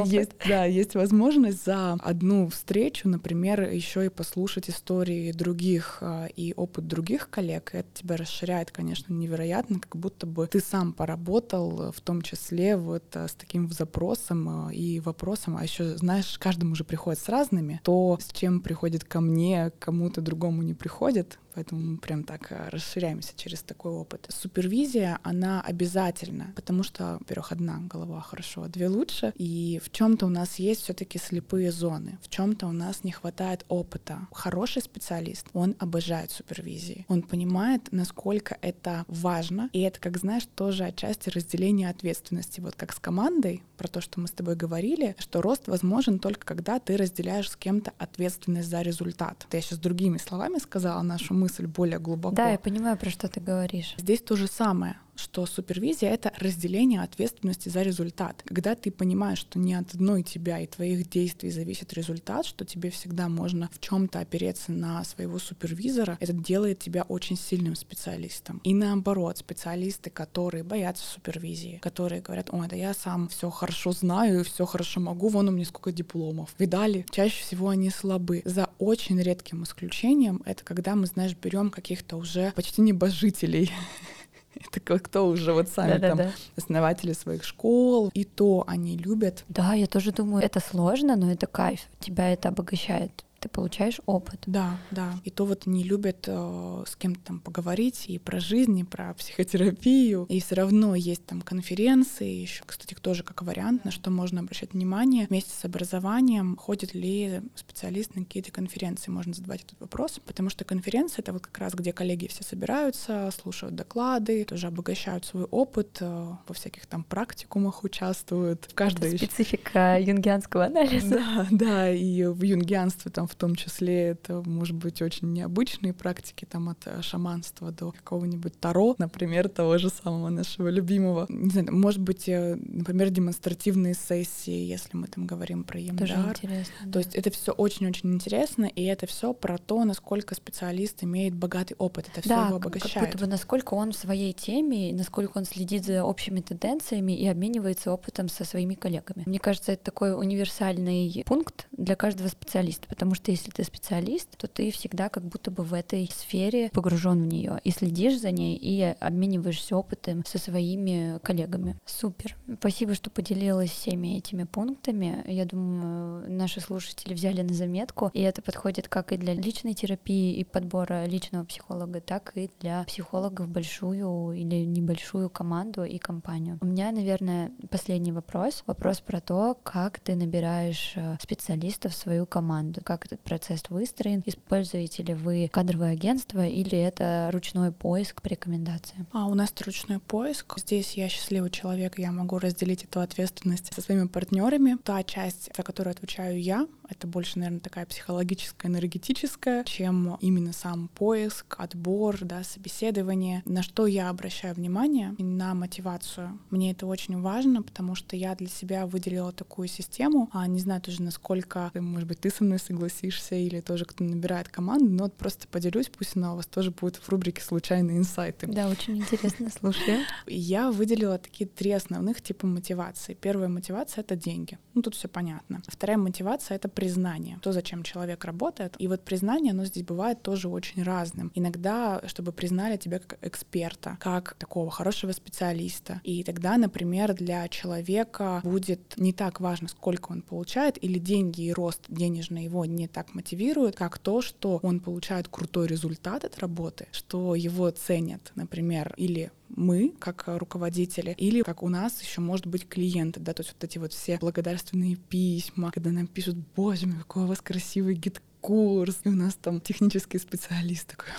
есть, 0.04 0.30
да, 0.46 0.64
есть 0.64 0.94
возможность 0.94 1.64
за 1.64 1.94
одну 1.94 2.48
встречу, 2.48 3.08
например, 3.08 3.70
еще 3.70 4.06
и 4.06 4.08
послушать 4.08 4.70
истории 4.70 5.32
других 5.32 5.98
а, 6.00 6.26
и 6.26 6.52
опыт 6.54 6.86
других 6.86 7.30
коллег. 7.30 7.70
Это 7.72 7.88
тебя 7.94 8.16
расширяет, 8.16 8.70
конечно, 8.70 9.12
невероятно, 9.12 9.80
как 9.80 9.96
будто 9.96 10.26
бы 10.26 10.46
ты 10.46 10.60
сам 10.60 10.92
поработал, 10.92 11.92
в 11.92 12.00
том 12.00 12.22
числе 12.22 12.76
вот 12.76 13.04
а, 13.14 13.28
с 13.28 13.34
таким 13.34 13.70
запросом 13.70 14.48
а, 14.48 14.72
и 14.72 15.00
вопросом, 15.00 15.56
а 15.56 15.62
еще, 15.62 15.96
знаешь, 15.96 16.38
каждому 16.38 16.74
же 16.74 16.84
приходит 16.84 17.20
с 17.20 17.28
разными. 17.28 17.80
То, 17.84 18.18
с 18.20 18.32
чем 18.32 18.60
приходит 18.60 19.04
ко 19.04 19.20
мне, 19.20 19.72
кому-то 19.78 20.20
другому 20.20 20.62
не 20.62 20.74
приходит, 20.74 21.38
Поэтому 21.54 21.80
мы 21.80 21.98
прям 21.98 22.24
так 22.24 22.50
э, 22.50 22.68
расширяемся 22.70 23.32
через 23.36 23.62
такой 23.62 23.92
опыт. 23.92 24.26
Супервизия, 24.28 25.18
она 25.22 25.60
обязательна, 25.60 26.52
потому 26.56 26.82
что, 26.82 27.18
во-первых, 27.20 27.52
одна 27.52 27.78
голова 27.78 28.20
хорошо, 28.20 28.62
а 28.62 28.68
две 28.68 28.88
лучше. 28.88 29.32
И 29.36 29.80
в 29.84 29.90
чем-то 29.90 30.26
у 30.26 30.28
нас 30.30 30.56
есть 30.58 30.82
все-таки 30.82 31.18
слепые 31.18 31.70
зоны, 31.70 32.18
в 32.22 32.28
чем-то 32.28 32.66
у 32.66 32.72
нас 32.72 33.04
не 33.04 33.12
хватает 33.12 33.64
опыта. 33.68 34.26
Хороший 34.32 34.82
специалист, 34.82 35.46
он 35.52 35.76
обожает 35.78 36.30
супервизии. 36.30 37.06
Он 37.08 37.22
понимает, 37.22 37.88
насколько 37.92 38.56
это 38.60 39.04
важно. 39.08 39.70
И 39.72 39.80
это, 39.80 40.00
как 40.00 40.18
знаешь, 40.18 40.46
тоже 40.54 40.84
отчасти 40.84 41.28
разделение 41.28 41.88
ответственности. 41.88 42.60
Вот 42.60 42.74
как 42.74 42.92
с 42.92 42.98
командой, 42.98 43.62
про 43.76 43.88
то, 43.88 44.00
что 44.00 44.20
мы 44.20 44.28
с 44.28 44.32
тобой 44.32 44.56
говорили, 44.56 45.16
что 45.18 45.42
рост 45.42 45.68
возможен 45.68 46.18
только 46.18 46.44
когда 46.46 46.78
ты 46.78 46.96
разделяешь 46.96 47.50
с 47.50 47.56
кем-то 47.56 47.92
ответственность 47.98 48.68
за 48.68 48.82
результат. 48.82 49.44
Это 49.48 49.56
я 49.56 49.62
сейчас 49.62 49.78
другими 49.78 50.18
словами 50.18 50.58
сказала 50.58 51.02
нашу 51.02 51.34
мысль 51.44 51.66
более 51.66 51.98
глубоко. 51.98 52.34
Да, 52.34 52.50
я 52.50 52.58
понимаю, 52.58 52.96
про 52.96 53.10
что 53.10 53.28
ты 53.28 53.40
говоришь. 53.40 53.94
Здесь 53.98 54.20
то 54.20 54.36
же 54.36 54.46
самое 54.46 54.96
что 55.16 55.46
супервизия— 55.46 56.10
это 56.10 56.32
разделение 56.38 57.02
ответственности 57.02 57.68
за 57.68 57.82
результат. 57.82 58.42
Когда 58.46 58.74
ты 58.74 58.90
понимаешь, 58.90 59.38
что 59.38 59.58
не 59.58 59.74
от 59.74 59.94
одной 59.94 60.22
тебя 60.22 60.60
и 60.60 60.66
твоих 60.66 61.08
действий 61.08 61.50
зависит 61.50 61.92
результат, 61.92 62.46
что 62.46 62.64
тебе 62.64 62.90
всегда 62.90 63.28
можно 63.28 63.68
в 63.72 63.80
чем 63.80 64.08
то 64.08 64.20
опереться 64.20 64.72
на 64.72 65.04
своего 65.04 65.38
супервизора, 65.38 66.16
это 66.20 66.32
делает 66.32 66.78
тебя 66.78 67.02
очень 67.02 67.36
сильным 67.36 67.74
специалистом. 67.74 68.60
И 68.64 68.74
наоборот, 68.74 69.38
специалисты, 69.38 70.10
которые 70.10 70.64
боятся 70.64 71.04
супервизии, 71.06 71.78
которые 71.82 72.22
говорят, 72.22 72.48
ой, 72.52 72.68
да 72.68 72.76
я 72.76 72.94
сам 72.94 73.28
все 73.28 73.50
хорошо 73.50 73.92
знаю 73.92 74.44
все 74.44 74.66
хорошо 74.66 75.00
могу, 75.00 75.28
вон 75.28 75.48
у 75.48 75.52
меня 75.52 75.64
сколько 75.64 75.90
дипломов. 75.92 76.54
Видали? 76.58 77.04
Чаще 77.10 77.42
всего 77.42 77.70
они 77.70 77.90
слабы. 77.90 78.42
За 78.44 78.70
очень 78.78 79.20
редким 79.20 79.64
исключением 79.64 80.42
это 80.44 80.64
когда 80.64 80.94
мы, 80.94 81.06
знаешь, 81.06 81.34
берем 81.34 81.70
каких-то 81.70 82.16
уже 82.16 82.52
почти 82.54 82.82
небожителей 82.82 83.72
Это 84.72 84.98
кто 84.98 85.26
уже 85.26 85.52
вот 85.52 85.68
сами 85.68 85.98
да, 85.98 86.08
там 86.08 86.18
да, 86.18 86.24
да. 86.24 86.30
основатели 86.56 87.12
своих 87.12 87.44
школ, 87.44 88.10
и 88.14 88.24
то 88.24 88.64
они 88.66 88.96
любят. 88.96 89.44
Да, 89.48 89.74
я 89.74 89.86
тоже 89.86 90.12
думаю, 90.12 90.44
это 90.44 90.60
сложно, 90.60 91.16
но 91.16 91.30
это 91.30 91.46
кайф, 91.46 91.80
тебя 92.00 92.32
это 92.32 92.48
обогащает 92.48 93.24
ты 93.44 93.50
получаешь 93.50 94.00
опыт. 94.06 94.42
Да, 94.46 94.78
да. 94.90 95.20
И 95.22 95.30
то 95.30 95.44
вот 95.44 95.66
не 95.66 95.84
любят 95.84 96.24
э, 96.26 96.84
с 96.86 96.96
кем-то 96.96 97.20
там 97.24 97.40
поговорить 97.40 98.06
и 98.08 98.18
про 98.18 98.40
жизнь, 98.40 98.78
и 98.78 98.84
про 98.84 99.12
психотерапию. 99.12 100.24
И 100.30 100.40
все 100.40 100.54
равно 100.54 100.94
есть 100.94 101.26
там 101.26 101.42
конференции, 101.42 102.40
еще, 102.40 102.62
кстати, 102.64 102.94
тоже 102.94 103.22
как 103.22 103.42
вариант, 103.42 103.84
на 103.84 103.90
что 103.90 104.10
можно 104.10 104.40
обращать 104.40 104.72
внимание. 104.72 105.26
Вместе 105.28 105.50
с 105.50 105.62
образованием 105.66 106.56
ходит 106.56 106.94
ли 106.94 107.42
специалист 107.54 108.14
на 108.14 108.24
какие-то 108.24 108.50
конференции, 108.50 109.10
можно 109.10 109.34
задавать 109.34 109.64
этот 109.64 109.78
вопрос, 109.78 110.18
потому 110.24 110.48
что 110.48 110.64
конференция— 110.64 111.16
это 111.20 111.34
вот 111.34 111.42
как 111.42 111.58
раз, 111.58 111.74
где 111.74 111.92
коллеги 111.92 112.28
все 112.28 112.42
собираются, 112.44 113.30
слушают 113.42 113.74
доклады, 113.74 114.46
тоже 114.46 114.68
обогащают 114.68 115.26
свой 115.26 115.44
опыт, 115.44 115.98
э, 116.00 116.06
во 116.48 116.54
всяких 116.54 116.86
там 116.86 117.04
практикумах 117.04 117.84
участвуют. 117.84 118.64
В 118.70 118.74
каждой... 118.74 119.08
Это 119.08 119.18
специфика 119.18 120.00
юнгианского 120.00 120.64
анализа. 120.64 121.14
Да, 121.14 121.46
да, 121.50 121.90
и 121.92 122.24
в 122.24 122.42
юнгианстве 122.42 123.10
там 123.10 123.26
в 123.26 123.33
том 123.34 123.54
числе 123.54 124.08
это 124.08 124.42
может 124.46 124.76
быть 124.76 125.02
очень 125.02 125.32
необычные 125.32 125.92
практики, 125.92 126.44
там 126.44 126.68
от 126.68 126.86
э, 126.86 127.02
шаманства 127.02 127.70
до 127.70 127.92
какого-нибудь 127.92 128.58
таро, 128.58 128.94
например, 128.98 129.48
того 129.48 129.78
же 129.78 129.90
самого 129.90 130.28
нашего 130.28 130.68
любимого. 130.68 131.26
Не 131.28 131.50
знаю, 131.50 131.74
может 131.74 132.00
быть, 132.00 132.28
э, 132.28 132.56
например, 132.56 133.10
демонстративные 133.10 133.94
сессии, 133.94 134.64
если 134.64 134.96
мы 134.96 135.06
там 135.06 135.26
говорим 135.26 135.64
про 135.64 135.80
EMDR. 135.80 135.98
Тоже 135.98 136.14
интересно. 136.14 136.74
То 136.84 136.90
да. 136.92 136.98
есть 137.00 137.14
это 137.14 137.30
все 137.30 137.52
очень-очень 137.52 138.14
интересно, 138.14 138.66
и 138.66 138.84
это 138.84 139.06
все 139.06 139.32
про 139.32 139.58
то, 139.58 139.84
насколько 139.84 140.34
специалист 140.34 141.02
имеет 141.02 141.34
богатый 141.34 141.74
опыт. 141.78 142.08
Это 142.10 142.20
все 142.20 142.30
да, 142.30 142.46
его 142.46 142.56
обогащает. 142.56 142.94
Как 142.94 143.12
будто 143.12 143.24
бы 143.24 143.30
насколько 143.30 143.74
он 143.74 143.92
в 143.92 143.96
своей 143.96 144.32
теме, 144.32 144.92
насколько 144.92 145.38
он 145.38 145.44
следит 145.44 145.84
за 145.84 146.04
общими 146.04 146.40
тенденциями 146.40 147.12
и 147.12 147.26
обменивается 147.26 147.92
опытом 147.92 148.28
со 148.28 148.44
своими 148.44 148.74
коллегами. 148.74 149.24
Мне 149.26 149.38
кажется, 149.38 149.72
это 149.72 149.84
такой 149.84 150.14
универсальный 150.14 151.22
пункт 151.26 151.66
для 151.72 151.96
каждого 151.96 152.28
специалиста, 152.28 152.88
потому 152.88 153.14
что 153.14 153.23
если 153.32 153.50
ты 153.50 153.64
специалист, 153.64 154.36
то 154.36 154.48
ты 154.48 154.70
всегда 154.70 155.08
как 155.08 155.24
будто 155.24 155.50
бы 155.50 155.62
в 155.62 155.74
этой 155.74 156.10
сфере 156.12 156.70
погружен 156.70 157.22
в 157.22 157.26
нее 157.26 157.60
и 157.64 157.70
следишь 157.70 158.20
за 158.20 158.30
ней 158.30 158.56
и 158.56 158.82
обмениваешься 158.82 159.76
опытом 159.76 160.24
со 160.26 160.38
своими 160.38 161.18
коллегами. 161.22 161.76
Супер. 161.84 162.36
Спасибо, 162.58 162.94
что 162.94 163.10
поделилась 163.10 163.70
всеми 163.70 164.18
этими 164.18 164.44
пунктами. 164.44 165.24
Я 165.26 165.44
думаю, 165.44 166.30
наши 166.30 166.60
слушатели 166.60 167.14
взяли 167.14 167.42
на 167.42 167.54
заметку, 167.54 168.10
и 168.12 168.20
это 168.20 168.42
подходит 168.42 168.88
как 168.88 169.12
и 169.12 169.16
для 169.16 169.34
личной 169.34 169.74
терапии 169.74 170.34
и 170.34 170.44
подбора 170.44 171.06
личного 171.06 171.44
психолога, 171.44 172.00
так 172.00 172.32
и 172.34 172.50
для 172.60 172.84
психологов 172.84 173.48
большую 173.48 174.32
или 174.32 174.64
небольшую 174.64 175.30
команду 175.30 175.84
и 175.84 175.98
компанию. 175.98 176.58
У 176.60 176.66
меня, 176.66 176.92
наверное, 176.92 177.52
последний 177.70 178.12
вопрос. 178.12 178.62
Вопрос 178.66 179.00
про 179.00 179.20
то, 179.20 179.56
как 179.62 180.00
ты 180.00 180.14
набираешь 180.14 180.92
э, 180.96 181.16
специалистов 181.20 181.92
в 181.92 181.96
свою 181.96 182.26
команду, 182.26 182.80
как 182.84 183.03
этот 183.04 183.20
процесс 183.20 183.62
выстроен, 183.68 184.22
используете 184.24 185.02
ли 185.02 185.14
вы 185.14 185.48
кадровое 185.52 185.92
агентство 185.92 186.46
или 186.46 186.78
это 186.78 187.28
ручной 187.32 187.70
поиск 187.72 188.22
по 188.22 188.28
рекомендациям? 188.28 189.06
А 189.12 189.26
у 189.26 189.34
нас 189.34 189.52
ручной 189.64 189.98
поиск. 189.98 190.58
Здесь 190.58 190.94
я 190.94 191.08
счастливый 191.08 191.50
человек, 191.50 191.98
я 191.98 192.12
могу 192.12 192.38
разделить 192.38 192.84
эту 192.84 193.00
ответственность 193.00 193.72
со 193.74 193.80
своими 193.80 194.06
партнерами. 194.06 194.78
Та 194.82 195.02
часть, 195.02 195.50
за 195.54 195.62
которую 195.62 195.92
отвечаю 195.92 196.40
я, 196.40 196.66
это 196.88 197.06
больше, 197.06 197.38
наверное, 197.38 197.60
такая 197.60 197.86
психологическая, 197.86 198.70
энергетическая, 198.70 199.64
чем 199.64 200.16
именно 200.20 200.52
сам 200.52 200.88
поиск, 200.88 201.56
отбор, 201.58 202.18
да, 202.22 202.42
собеседование. 202.42 203.42
На 203.44 203.62
что 203.62 203.86
я 203.86 204.08
обращаю 204.08 204.54
внимание? 204.54 205.14
На 205.18 205.54
мотивацию. 205.54 206.38
Мне 206.50 206.72
это 206.72 206.86
очень 206.86 207.20
важно, 207.20 207.62
потому 207.62 207.94
что 207.94 208.16
я 208.16 208.34
для 208.34 208.48
себя 208.48 208.86
выделила 208.86 209.32
такую 209.32 209.68
систему. 209.68 210.30
А 210.32 210.46
не 210.46 210.60
знаю 210.60 210.80
тоже, 210.80 211.02
насколько, 211.02 211.70
может 211.74 212.08
быть, 212.08 212.20
ты 212.20 212.30
со 212.30 212.44
мной 212.44 212.58
согласишься 212.58 212.93
или 213.02 213.60
тоже 213.60 213.84
кто 213.84 214.04
набирает 214.04 214.48
команду, 214.48 214.86
но 214.86 215.04
вот 215.04 215.14
просто 215.14 215.48
поделюсь, 215.48 215.88
пусть 215.88 216.16
она 216.16 216.32
у 216.32 216.36
вас 216.36 216.46
тоже 216.46 216.70
будет 216.70 216.96
в 216.96 217.08
рубрике 217.08 217.42
«Случайные 217.42 217.98
инсайты». 217.98 218.46
Да, 218.46 218.68
очень 218.68 218.98
интересно, 218.98 219.50
слушаю. 219.58 220.00
Я 220.26 220.70
выделила 220.70 221.18
такие 221.18 221.48
три 221.48 221.72
основных 221.72 222.20
типа 222.22 222.46
мотивации. 222.46 223.14
Первая 223.14 223.48
мотивация— 223.48 224.02
это 224.04 224.16
деньги. 224.16 224.58
Ну, 224.74 224.82
тут 224.82 224.94
все 224.94 225.08
понятно. 225.08 225.62
Вторая 225.66 225.98
мотивация— 225.98 226.54
это 226.56 226.68
признание, 226.68 227.38
то, 227.42 227.52
зачем 227.52 227.82
человек 227.82 228.24
работает. 228.24 228.74
И 228.78 228.88
вот 228.88 229.04
признание, 229.04 229.52
оно 229.52 229.64
здесь 229.64 229.84
бывает 229.84 230.22
тоже 230.22 230.48
очень 230.48 230.82
разным. 230.82 231.30
Иногда, 231.34 232.02
чтобы 232.06 232.32
признали 232.32 232.76
тебя 232.76 232.98
как 232.98 233.18
эксперта, 233.22 233.96
как 234.00 234.34
такого 234.38 234.70
хорошего 234.70 235.12
специалиста. 235.12 236.00
И 236.04 236.22
тогда, 236.24 236.56
например, 236.56 237.14
для 237.14 237.48
человека 237.48 238.40
будет 238.44 238.94
не 238.96 239.12
так 239.12 239.40
важно, 239.40 239.68
сколько 239.68 240.12
он 240.12 240.22
получает, 240.22 240.82
или 240.82 240.98
деньги 240.98 241.42
и 241.42 241.52
рост 241.52 241.82
денежный 241.88 242.44
его 242.44 242.64
не 242.64 242.83
так 242.88 243.14
мотивирует, 243.14 243.76
как 243.76 243.98
то, 243.98 244.22
что 244.22 244.58
он 244.62 244.80
получает 244.80 245.28
крутой 245.28 245.66
результат 245.66 246.24
от 246.24 246.38
работы, 246.38 246.88
что 246.92 247.34
его 247.34 247.70
ценят, 247.70 248.32
например, 248.34 248.94
или 248.96 249.30
мы, 249.48 249.94
как 249.98 250.24
руководители, 250.26 251.14
или 251.18 251.42
как 251.42 251.62
у 251.62 251.68
нас 251.68 252.02
еще 252.02 252.20
может 252.20 252.46
быть 252.46 252.68
клиенты, 252.68 253.20
да, 253.20 253.34
то 253.34 253.42
есть 253.42 253.54
вот 253.54 253.64
эти 253.64 253.78
вот 253.78 253.92
все 253.92 254.18
благодарственные 254.18 254.96
письма, 254.96 255.70
когда 255.70 255.90
нам 255.90 256.06
пишут, 256.06 256.36
боже 256.56 256.86
мой, 256.86 256.98
какой 256.98 257.24
у 257.24 257.26
вас 257.26 257.40
красивый 257.40 257.94
гид-курс, 257.94 259.00
и 259.04 259.08
у 259.08 259.14
нас 259.14 259.34
там 259.34 259.60
технический 259.60 260.18
специалист 260.18 260.86
такой, 260.88 261.12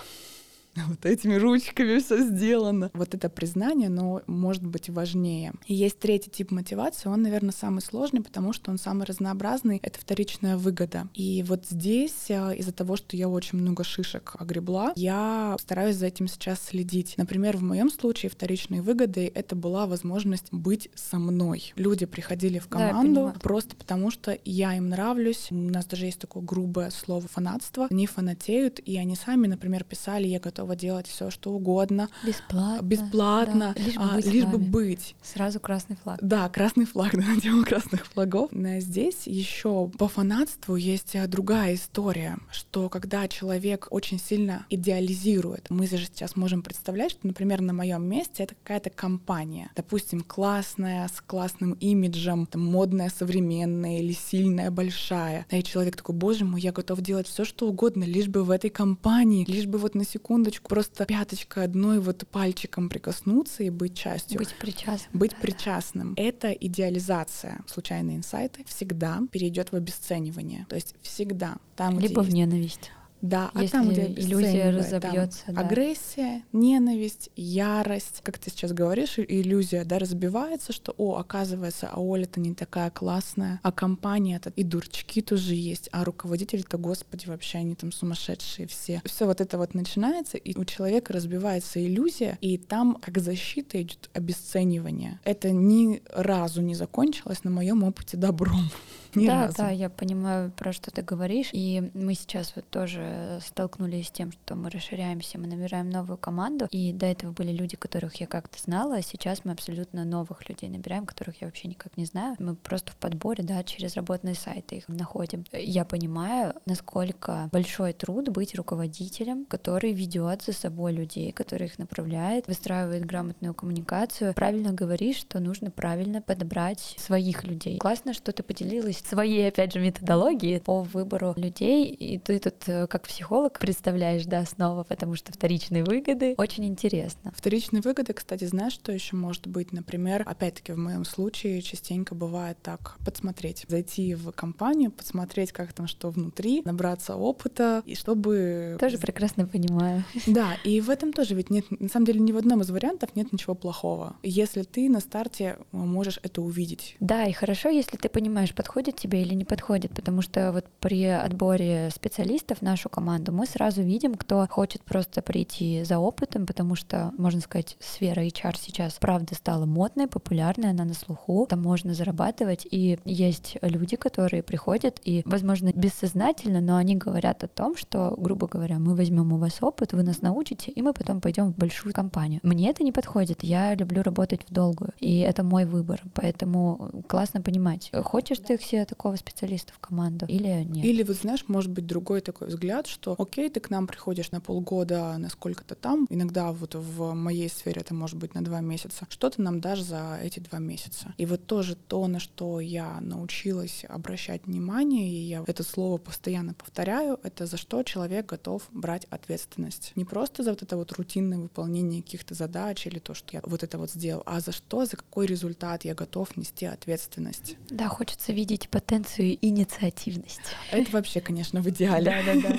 вот 0.87 1.05
этими 1.05 1.35
ручками 1.35 1.99
все 1.99 2.21
сделано. 2.21 2.91
Вот 2.93 3.13
это 3.13 3.29
признание, 3.29 3.89
но 3.89 4.21
может 4.27 4.65
быть 4.65 4.89
важнее. 4.89 5.53
И 5.67 5.73
есть 5.73 5.99
третий 5.99 6.29
тип 6.29 6.51
мотивации, 6.51 7.09
он, 7.09 7.21
наверное, 7.21 7.51
самый 7.51 7.81
сложный, 7.81 8.21
потому 8.21 8.53
что 8.53 8.71
он 8.71 8.77
самый 8.77 9.05
разнообразный, 9.05 9.79
это 9.81 9.99
вторичная 9.99 10.57
выгода. 10.57 11.07
И 11.13 11.43
вот 11.47 11.65
здесь 11.69 12.29
э, 12.29 12.55
из-за 12.57 12.71
того, 12.71 12.95
что 12.97 13.15
я 13.15 13.29
очень 13.29 13.59
много 13.59 13.83
шишек 13.83 14.35
огребла, 14.39 14.93
я 14.95 15.55
стараюсь 15.59 15.95
за 15.95 16.07
этим 16.07 16.27
сейчас 16.27 16.61
следить. 16.61 17.15
Например, 17.17 17.57
в 17.57 17.63
моем 17.63 17.89
случае 17.89 18.29
вторичной 18.29 18.81
выгодой 18.81 19.27
это 19.27 19.55
была 19.55 19.87
возможность 19.87 20.47
быть 20.51 20.89
со 20.95 21.17
мной. 21.17 21.73
Люди 21.75 22.05
приходили 22.05 22.59
в 22.59 22.67
команду 22.67 23.31
да, 23.33 23.39
просто 23.39 23.75
потому, 23.75 24.11
что 24.11 24.37
я 24.43 24.75
им 24.75 24.89
нравлюсь. 24.89 25.47
У 25.51 25.55
нас 25.55 25.85
даже 25.85 26.05
есть 26.05 26.19
такое 26.19 26.43
грубое 26.43 26.89
слово 26.89 27.27
фанатство. 27.27 27.87
Они 27.89 28.07
фанатеют, 28.07 28.79
и 28.79 28.97
они 28.97 29.15
сами, 29.15 29.47
например, 29.47 29.83
писали, 29.83 30.27
я 30.27 30.39
готова 30.39 30.64
готова 30.65 30.75
делать 30.75 31.07
все, 31.07 31.29
что 31.29 31.51
угодно. 31.51 32.09
Бесплатно. 32.25 32.85
Бесплатно. 32.85 33.73
Да. 33.75 33.83
Лишь, 33.83 33.95
бы, 33.95 34.03
а, 34.03 34.15
быть 34.15 34.25
лишь 34.25 34.45
бы 34.45 34.57
быть. 34.57 35.15
Сразу 35.21 35.59
красный 35.59 35.95
флаг. 35.95 36.19
Да, 36.21 36.49
красный 36.49 36.85
флаг, 36.85 37.11
да, 37.13 37.39
тема 37.41 37.63
красных 37.63 38.05
флагов. 38.07 38.49
Но 38.51 38.79
здесь 38.79 39.27
еще 39.27 39.89
по 39.97 40.07
фанатству 40.07 40.75
есть 40.75 41.15
э, 41.15 41.27
другая 41.27 41.75
история, 41.75 42.37
что 42.51 42.89
когда 42.89 43.27
человек 43.27 43.87
очень 43.91 44.19
сильно 44.19 44.65
идеализирует, 44.69 45.69
мы 45.69 45.87
же 45.87 45.97
сейчас 45.97 46.35
можем 46.35 46.61
представлять, 46.61 47.11
что, 47.11 47.27
например, 47.27 47.61
на 47.61 47.73
моем 47.73 48.03
месте 48.03 48.43
это 48.43 48.55
какая-то 48.55 48.89
компания, 48.89 49.71
допустим, 49.75 50.21
классная, 50.21 51.07
с 51.07 51.21
классным 51.21 51.73
имиджем, 51.73 52.45
там, 52.47 52.65
модная, 52.65 53.09
современная 53.09 53.99
или 53.99 54.13
сильная, 54.13 54.71
большая. 54.71 55.45
Да, 55.51 55.57
и 55.57 55.63
человек 55.63 55.95
такой, 55.95 56.15
боже 56.15 56.45
мой, 56.45 56.61
я 56.61 56.71
готов 56.71 57.01
делать 57.01 57.27
все, 57.27 57.45
что 57.45 57.67
угодно, 57.67 58.03
лишь 58.03 58.27
бы 58.27 58.43
в 58.43 58.49
этой 58.49 58.69
компании, 58.69 59.45
лишь 59.45 59.65
бы 59.65 59.77
вот 59.77 59.95
на 59.95 60.05
секундочку 60.05 60.54
секундочку, 60.55 60.69
просто 60.69 61.05
пяточкой 61.05 61.65
одной 61.65 61.99
вот 61.99 62.27
пальчиком 62.27 62.89
прикоснуться 62.89 63.63
и 63.63 63.69
быть 63.69 63.95
частью. 63.95 64.37
Быть 64.37 64.53
причастным. 64.55 65.19
Быть 65.19 65.35
причастным. 65.35 66.13
Это 66.17 66.51
идеализация. 66.51 67.61
Случайные 67.67 68.17
инсайты 68.17 68.63
всегда 68.65 69.21
перейдет 69.31 69.71
в 69.71 69.75
обесценивание. 69.75 70.65
То 70.69 70.75
есть 70.75 70.95
всегда 71.01 71.57
там, 71.75 71.99
Либо 71.99 72.21
в 72.21 72.33
ненависть. 72.33 72.91
Да, 73.25 73.49
а 73.55 73.63
Если 73.63 73.77
а 73.77 73.79
там, 73.79 73.89
где 73.89 74.05
иллюзия 74.05 74.69
разобьется, 74.69 75.43
да. 75.47 75.61
агрессия, 75.61 76.43
ненависть, 76.53 77.31
ярость, 77.35 78.21
как 78.21 78.37
ты 78.37 78.51
сейчас 78.51 78.71
говоришь, 78.71 79.15
иллюзия, 79.17 79.83
да, 79.83 79.97
разбивается, 79.97 80.71
что, 80.73 80.93
о, 80.97 81.15
оказывается, 81.17 81.89
а 81.91 81.99
Оля-то 81.99 82.39
не 82.39 82.53
такая 82.53 82.91
классная, 82.91 83.59
а 83.63 83.71
компания-то 83.71 84.51
и 84.55 84.63
дурачки 84.63 85.23
тоже 85.23 85.55
есть, 85.55 85.89
а 85.91 86.03
руководители-то, 86.03 86.77
господи, 86.77 87.25
вообще 87.25 87.57
они 87.57 87.73
там 87.73 87.91
сумасшедшие 87.91 88.67
все. 88.67 89.01
Все 89.05 89.25
вот 89.25 89.41
это 89.41 89.57
вот 89.57 89.73
начинается, 89.73 90.37
и 90.37 90.55
у 90.55 90.63
человека 90.63 91.11
разбивается 91.11 91.83
иллюзия, 91.83 92.37
и 92.41 92.59
там 92.59 92.95
как 93.01 93.17
защита 93.17 93.81
идет 93.81 94.11
обесценивание. 94.13 95.19
Это 95.23 95.49
ни 95.49 96.03
разу 96.13 96.61
не 96.61 96.75
закончилось 96.75 97.43
на 97.43 97.49
моем 97.49 97.83
опыте 97.83 98.17
добром. 98.17 98.69
Ни 99.15 99.27
да, 99.27 99.45
разу. 99.45 99.57
да, 99.57 99.69
я 99.69 99.89
понимаю, 99.89 100.51
про 100.51 100.73
что 100.73 100.91
ты 100.91 101.01
говоришь. 101.01 101.49
И 101.51 101.91
мы 101.93 102.13
сейчас 102.13 102.53
вот 102.55 102.67
тоже 102.69 103.39
столкнулись 103.45 104.07
с 104.07 104.11
тем, 104.11 104.31
что 104.31 104.55
мы 104.55 104.69
расширяемся, 104.69 105.39
мы 105.39 105.47
набираем 105.47 105.89
новую 105.89 106.17
команду. 106.17 106.67
И 106.71 106.93
до 106.93 107.05
этого 107.05 107.31
были 107.31 107.51
люди, 107.51 107.75
которых 107.75 108.15
я 108.15 108.27
как-то 108.27 108.59
знала, 108.61 108.97
а 108.97 109.01
сейчас 109.01 109.45
мы 109.45 109.51
абсолютно 109.51 110.05
новых 110.05 110.47
людей 110.49 110.69
набираем, 110.69 111.05
которых 111.05 111.41
я 111.41 111.47
вообще 111.47 111.67
никак 111.67 111.97
не 111.97 112.05
знаю. 112.05 112.35
Мы 112.39 112.55
просто 112.55 112.91
в 112.91 112.95
подборе, 112.97 113.43
да, 113.43 113.63
через 113.63 113.95
работные 113.95 114.35
сайты 114.35 114.77
их 114.77 114.87
находим. 114.87 115.45
Я 115.51 115.85
понимаю, 115.85 116.53
насколько 116.65 117.49
большой 117.51 117.93
труд 117.93 118.29
быть 118.29 118.55
руководителем, 118.55 119.45
который 119.45 119.93
ведет 119.93 120.41
за 120.41 120.53
собой 120.53 120.93
людей, 120.93 121.31
который 121.31 121.67
их 121.67 121.79
направляет, 121.79 122.47
выстраивает 122.47 123.05
грамотную 123.05 123.53
коммуникацию. 123.53 124.33
Правильно 124.33 124.71
говоришь, 124.71 125.17
что 125.17 125.39
нужно 125.39 125.71
правильно 125.71 126.21
подобрать 126.21 126.95
своих 126.97 127.43
людей. 127.43 127.77
Классно, 127.77 128.13
что 128.13 128.31
ты 128.31 128.43
поделилась 128.43 128.97
своей, 129.05 129.47
опять 129.47 129.73
же, 129.73 129.79
методологии 129.79 130.59
по 130.59 130.81
выбору 130.83 131.33
людей, 131.37 131.85
и 131.85 132.17
ты 132.17 132.39
тут 132.39 132.67
э, 132.67 132.87
как 132.87 133.03
психолог 133.03 133.59
представляешь, 133.59 134.25
да, 134.25 134.45
снова, 134.45 134.83
потому 134.83 135.15
что 135.15 135.31
вторичные 135.31 135.83
выгоды 135.83 136.35
очень 136.37 136.65
интересно. 136.65 137.31
Вторичные 137.35 137.81
выгоды, 137.81 138.13
кстати, 138.13 138.45
знаешь, 138.45 138.73
что 138.73 138.91
еще 138.91 139.15
может 139.15 139.47
быть? 139.47 139.71
Например, 139.71 140.23
опять-таки 140.25 140.71
в 140.71 140.77
моем 140.77 141.05
случае 141.05 141.61
частенько 141.61 142.15
бывает 142.15 142.57
так, 142.61 142.97
подсмотреть, 143.05 143.65
зайти 143.67 144.15
в 144.15 144.31
компанию, 144.31 144.91
посмотреть, 144.91 145.51
как 145.51 145.73
там 145.73 145.87
что 145.87 146.09
внутри, 146.09 146.61
набраться 146.65 147.15
опыта, 147.15 147.83
и 147.85 147.95
чтобы... 147.95 148.77
Тоже 148.79 148.97
прекрасно 148.97 149.45
понимаю. 149.45 150.03
Да, 150.25 150.55
и 150.63 150.81
в 150.81 150.89
этом 150.89 151.13
тоже 151.13 151.35
ведь 151.35 151.49
нет, 151.49 151.65
на 151.69 151.89
самом 151.89 152.05
деле 152.05 152.19
ни 152.19 152.31
в 152.31 152.37
одном 152.37 152.61
из 152.61 152.69
вариантов 152.69 153.15
нет 153.15 153.31
ничего 153.31 153.55
плохого, 153.55 154.15
если 154.23 154.63
ты 154.63 154.89
на 154.89 154.99
старте 154.99 155.57
можешь 155.71 156.19
это 156.23 156.41
увидеть. 156.41 156.95
Да, 156.99 157.25
и 157.25 157.31
хорошо, 157.31 157.69
если 157.69 157.97
ты 157.97 158.09
понимаешь, 158.09 158.53
подходит 158.53 158.94
тебе 158.95 159.21
или 159.21 159.33
не 159.33 159.45
подходит, 159.45 159.91
потому 159.93 160.21
что 160.21 160.51
вот 160.51 160.65
при 160.79 161.05
отборе 161.05 161.89
специалистов 161.93 162.59
в 162.59 162.61
нашу 162.61 162.89
команду 162.89 163.31
мы 163.31 163.45
сразу 163.45 163.81
видим, 163.81 164.15
кто 164.15 164.45
хочет 164.47 164.83
просто 164.83 165.21
прийти 165.21 165.83
за 165.83 165.99
опытом, 165.99 166.45
потому 166.45 166.75
что, 166.75 167.11
можно 167.17 167.41
сказать, 167.41 167.77
сфера 167.79 168.21
HR 168.21 168.55
сейчас 168.59 168.93
правда 168.99 169.35
стала 169.35 169.65
модной, 169.65 170.07
популярной, 170.07 170.71
она 170.71 170.85
на 170.85 170.93
слуху, 170.93 171.45
там 171.49 171.61
можно 171.61 171.93
зарабатывать, 171.93 172.67
и 172.69 172.97
есть 173.05 173.57
люди, 173.61 173.95
которые 173.95 174.43
приходят 174.43 174.99
и, 175.03 175.21
возможно, 175.25 175.71
бессознательно, 175.73 176.61
но 176.61 176.77
они 176.77 176.95
говорят 176.95 177.43
о 177.43 177.47
том, 177.47 177.75
что, 177.75 178.15
грубо 178.17 178.47
говоря, 178.47 178.79
мы 178.79 178.95
возьмем 178.95 179.33
у 179.33 179.37
вас 179.37 179.61
опыт, 179.61 179.93
вы 179.93 180.03
нас 180.03 180.21
научите, 180.21 180.71
и 180.71 180.81
мы 180.81 180.93
потом 180.93 181.21
пойдем 181.21 181.53
в 181.53 181.55
большую 181.55 181.93
компанию. 181.93 182.39
Мне 182.43 182.69
это 182.69 182.83
не 182.83 182.91
подходит, 182.91 183.43
я 183.43 183.75
люблю 183.75 184.03
работать 184.03 184.41
в 184.47 184.53
долгую, 184.53 184.93
и 184.99 185.19
это 185.19 185.43
мой 185.43 185.65
выбор, 185.65 186.01
поэтому 186.13 187.03
классно 187.07 187.41
понимать, 187.41 187.91
хочешь 188.03 188.39
ты 188.39 188.57
себе 188.57 188.84
такого 188.85 189.15
специалиста 189.15 189.73
в 189.73 189.79
команду 189.79 190.25
или 190.27 190.63
нет. 190.63 190.85
Или 190.85 191.03
вот 191.03 191.17
знаешь, 191.17 191.45
может 191.47 191.71
быть 191.71 191.85
другой 191.85 192.21
такой 192.21 192.47
взгляд, 192.47 192.87
что 192.87 193.15
окей, 193.17 193.49
ты 193.49 193.59
к 193.59 193.69
нам 193.69 193.87
приходишь 193.87 194.31
на 194.31 194.41
полгода, 194.41 195.17
на 195.17 195.29
сколько-то 195.29 195.75
там, 195.75 196.07
иногда 196.09 196.51
вот 196.51 196.75
в 196.75 197.13
моей 197.13 197.49
сфере 197.49 197.81
это 197.81 197.93
может 197.93 198.17
быть 198.17 198.35
на 198.35 198.43
два 198.43 198.61
месяца, 198.61 199.05
что 199.09 199.29
ты 199.29 199.41
нам 199.41 199.59
дашь 199.59 199.81
за 199.81 200.19
эти 200.21 200.39
два 200.39 200.59
месяца? 200.59 201.13
И 201.17 201.25
вот 201.25 201.45
тоже 201.45 201.75
то, 201.75 202.07
на 202.07 202.19
что 202.19 202.59
я 202.59 202.99
научилась 203.01 203.85
обращать 203.87 204.45
внимание, 204.45 205.07
и 205.07 205.27
я 205.27 205.43
это 205.47 205.63
слово 205.63 205.97
постоянно 205.97 206.53
повторяю, 206.53 207.19
это 207.23 207.45
за 207.45 207.57
что 207.57 207.83
человек 207.83 208.25
готов 208.25 208.63
брать 208.71 209.05
ответственность. 209.05 209.91
Не 209.95 210.05
просто 210.05 210.43
за 210.43 210.51
вот 210.51 210.63
это 210.63 210.77
вот 210.77 210.91
рутинное 210.93 211.37
выполнение 211.37 212.01
каких-то 212.01 212.33
задач 212.33 212.85
или 212.87 212.99
то, 212.99 213.13
что 213.13 213.29
я 213.33 213.41
вот 213.43 213.63
это 213.63 213.77
вот 213.77 213.91
сделал, 213.91 214.23
а 214.25 214.39
за 214.39 214.51
что, 214.51 214.85
за 214.85 214.97
какой 214.97 215.25
результат 215.25 215.85
я 215.85 215.95
готов 215.95 216.37
нести 216.37 216.65
ответственность. 216.65 217.57
Да, 217.69 217.87
хочется 217.87 218.33
видеть 218.33 218.64
потенцию 218.69 219.29
и 219.29 219.37
инициативность. 219.41 220.55
Это 220.71 220.91
вообще, 220.91 221.21
конечно, 221.21 221.61
в 221.61 221.69
идеале. 221.69 222.05
Да, 222.05 222.33
да, 222.33 222.49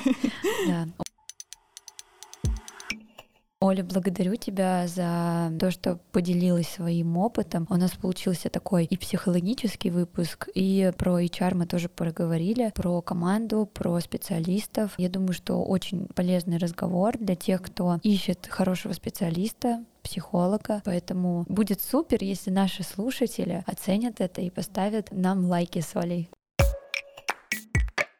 да. 0.67 0.87
Оля, 3.59 3.83
благодарю 3.83 4.37
тебя 4.37 4.87
за 4.87 5.51
то, 5.59 5.71
что 5.71 5.99
поделилась 6.13 6.69
своим 6.69 7.17
опытом. 7.17 7.67
У 7.71 7.77
нас 7.77 7.93
получился 7.93 8.51
такой 8.51 8.85
и 8.85 8.99
психологический 8.99 9.89
выпуск, 9.89 10.49
и 10.55 10.93
про 10.99 11.23
HR 11.23 11.55
мы 11.55 11.67
тоже 11.67 11.89
проговорили, 11.89 12.71
про 12.75 13.01
команду, 13.01 13.65
про 13.73 13.99
специалистов. 14.01 14.93
Я 14.99 15.09
думаю, 15.09 15.33
что 15.33 15.65
очень 15.65 16.07
полезный 16.09 16.59
разговор 16.59 17.17
для 17.17 17.35
тех, 17.35 17.63
кто 17.63 17.99
ищет 18.03 18.47
хорошего 18.47 18.93
специалиста, 18.93 19.83
психолога. 20.03 20.83
Поэтому 20.85 21.47
будет 21.49 21.81
супер, 21.81 22.23
если 22.23 22.51
наши 22.51 22.83
слушатели 22.83 23.65
оценят 23.67 24.21
это 24.21 24.43
и 24.43 24.51
поставят 24.51 25.09
нам 25.13 25.47
лайки 25.47 25.81
с 25.81 25.97
Олей. 25.97 26.29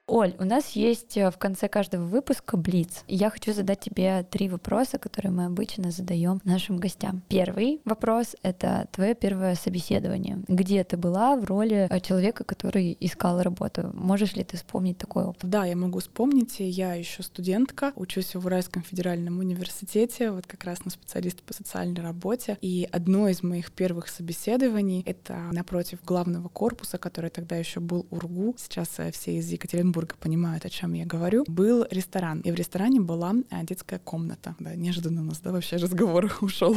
Оль, 0.09 0.37
у 0.39 0.45
нас 0.45 0.71
есть 0.71 1.17
э, 1.17 1.33
в 1.33 1.37
конце 1.37 1.67
каждого 1.67 2.05
выпуска 2.05 2.57
блиц. 2.57 3.03
я 3.09 3.29
хочу 3.29 3.53
задать 3.53 3.81
тебе 3.81 4.25
три 4.31 4.49
вопроса, 4.49 4.99
которые 4.99 5.33
мы 5.33 5.47
обычно 5.47 5.91
задаем 5.91 6.41
нашим 6.45 6.77
гостям. 6.77 7.23
Первый 7.29 7.81
вопрос— 7.85 8.37
это 8.43 8.87
твое 8.93 9.17
первое 9.17 9.57
собеседование. 9.57 10.45
Где 10.47 10.85
ты 10.85 10.97
была 10.97 11.35
в 11.35 11.45
роли 11.45 11.89
э, 11.91 12.01
человека, 12.01 12.45
который 12.45 12.97
искал 13.01 13.43
работу? 13.43 13.91
Можешь 13.95 14.37
ли 14.37 14.45
ты 14.45 14.57
вспомнить 14.57 14.97
такой 14.97 15.25
опыт? 15.25 15.51
Да, 15.51 15.65
я 15.65 15.75
могу 15.75 15.99
вспомнить. 15.99 16.61
Я 16.61 16.95
еще 16.95 17.25
студентка, 17.25 17.93
учусь 17.97 18.37
в 18.37 18.47
Уральском 18.47 18.85
федеральном 18.85 19.41
университете, 19.41 20.31
вот 20.31 20.47
как 20.47 20.63
раз 20.63 20.85
на 20.85 20.93
специалиста 20.93 21.43
по 21.43 21.53
социальной 21.53 22.01
работе. 22.01 22.59
И 22.61 22.89
одно 22.93 23.29
из 23.29 23.43
моих 23.43 23.73
первых 23.73 24.07
собеседований— 24.07 25.03
это 25.07 25.37
напротив 25.51 25.99
главного 26.05 26.49
корпуса, 26.49 26.97
который 26.97 27.31
тогда 27.31 27.57
еще 27.57 27.81
был 27.81 28.07
УРГУ. 28.11 28.55
Сейчас 28.57 28.89
э, 28.99 29.11
все 29.11 29.39
из 29.39 29.51
Екатеринбурга 29.51 29.96
Петербурга 29.97 30.15
понимают, 30.21 30.67
о 30.67 30.69
чем 30.69 30.93
я 30.93 31.07
говорю, 31.07 31.45
был 31.49 31.87
ресторан. 31.91 32.41
И 32.41 32.51
в 32.51 32.55
ресторане 32.55 33.01
была 33.01 33.33
а, 33.51 33.65
детская 33.65 33.99
комната. 33.99 34.55
Да, 34.59 34.75
неожиданно 34.75 35.23
у 35.23 35.25
нас, 35.25 35.41
да, 35.41 35.53
вообще 35.53 35.77
разговор 35.77 36.31
ушел. 36.43 36.77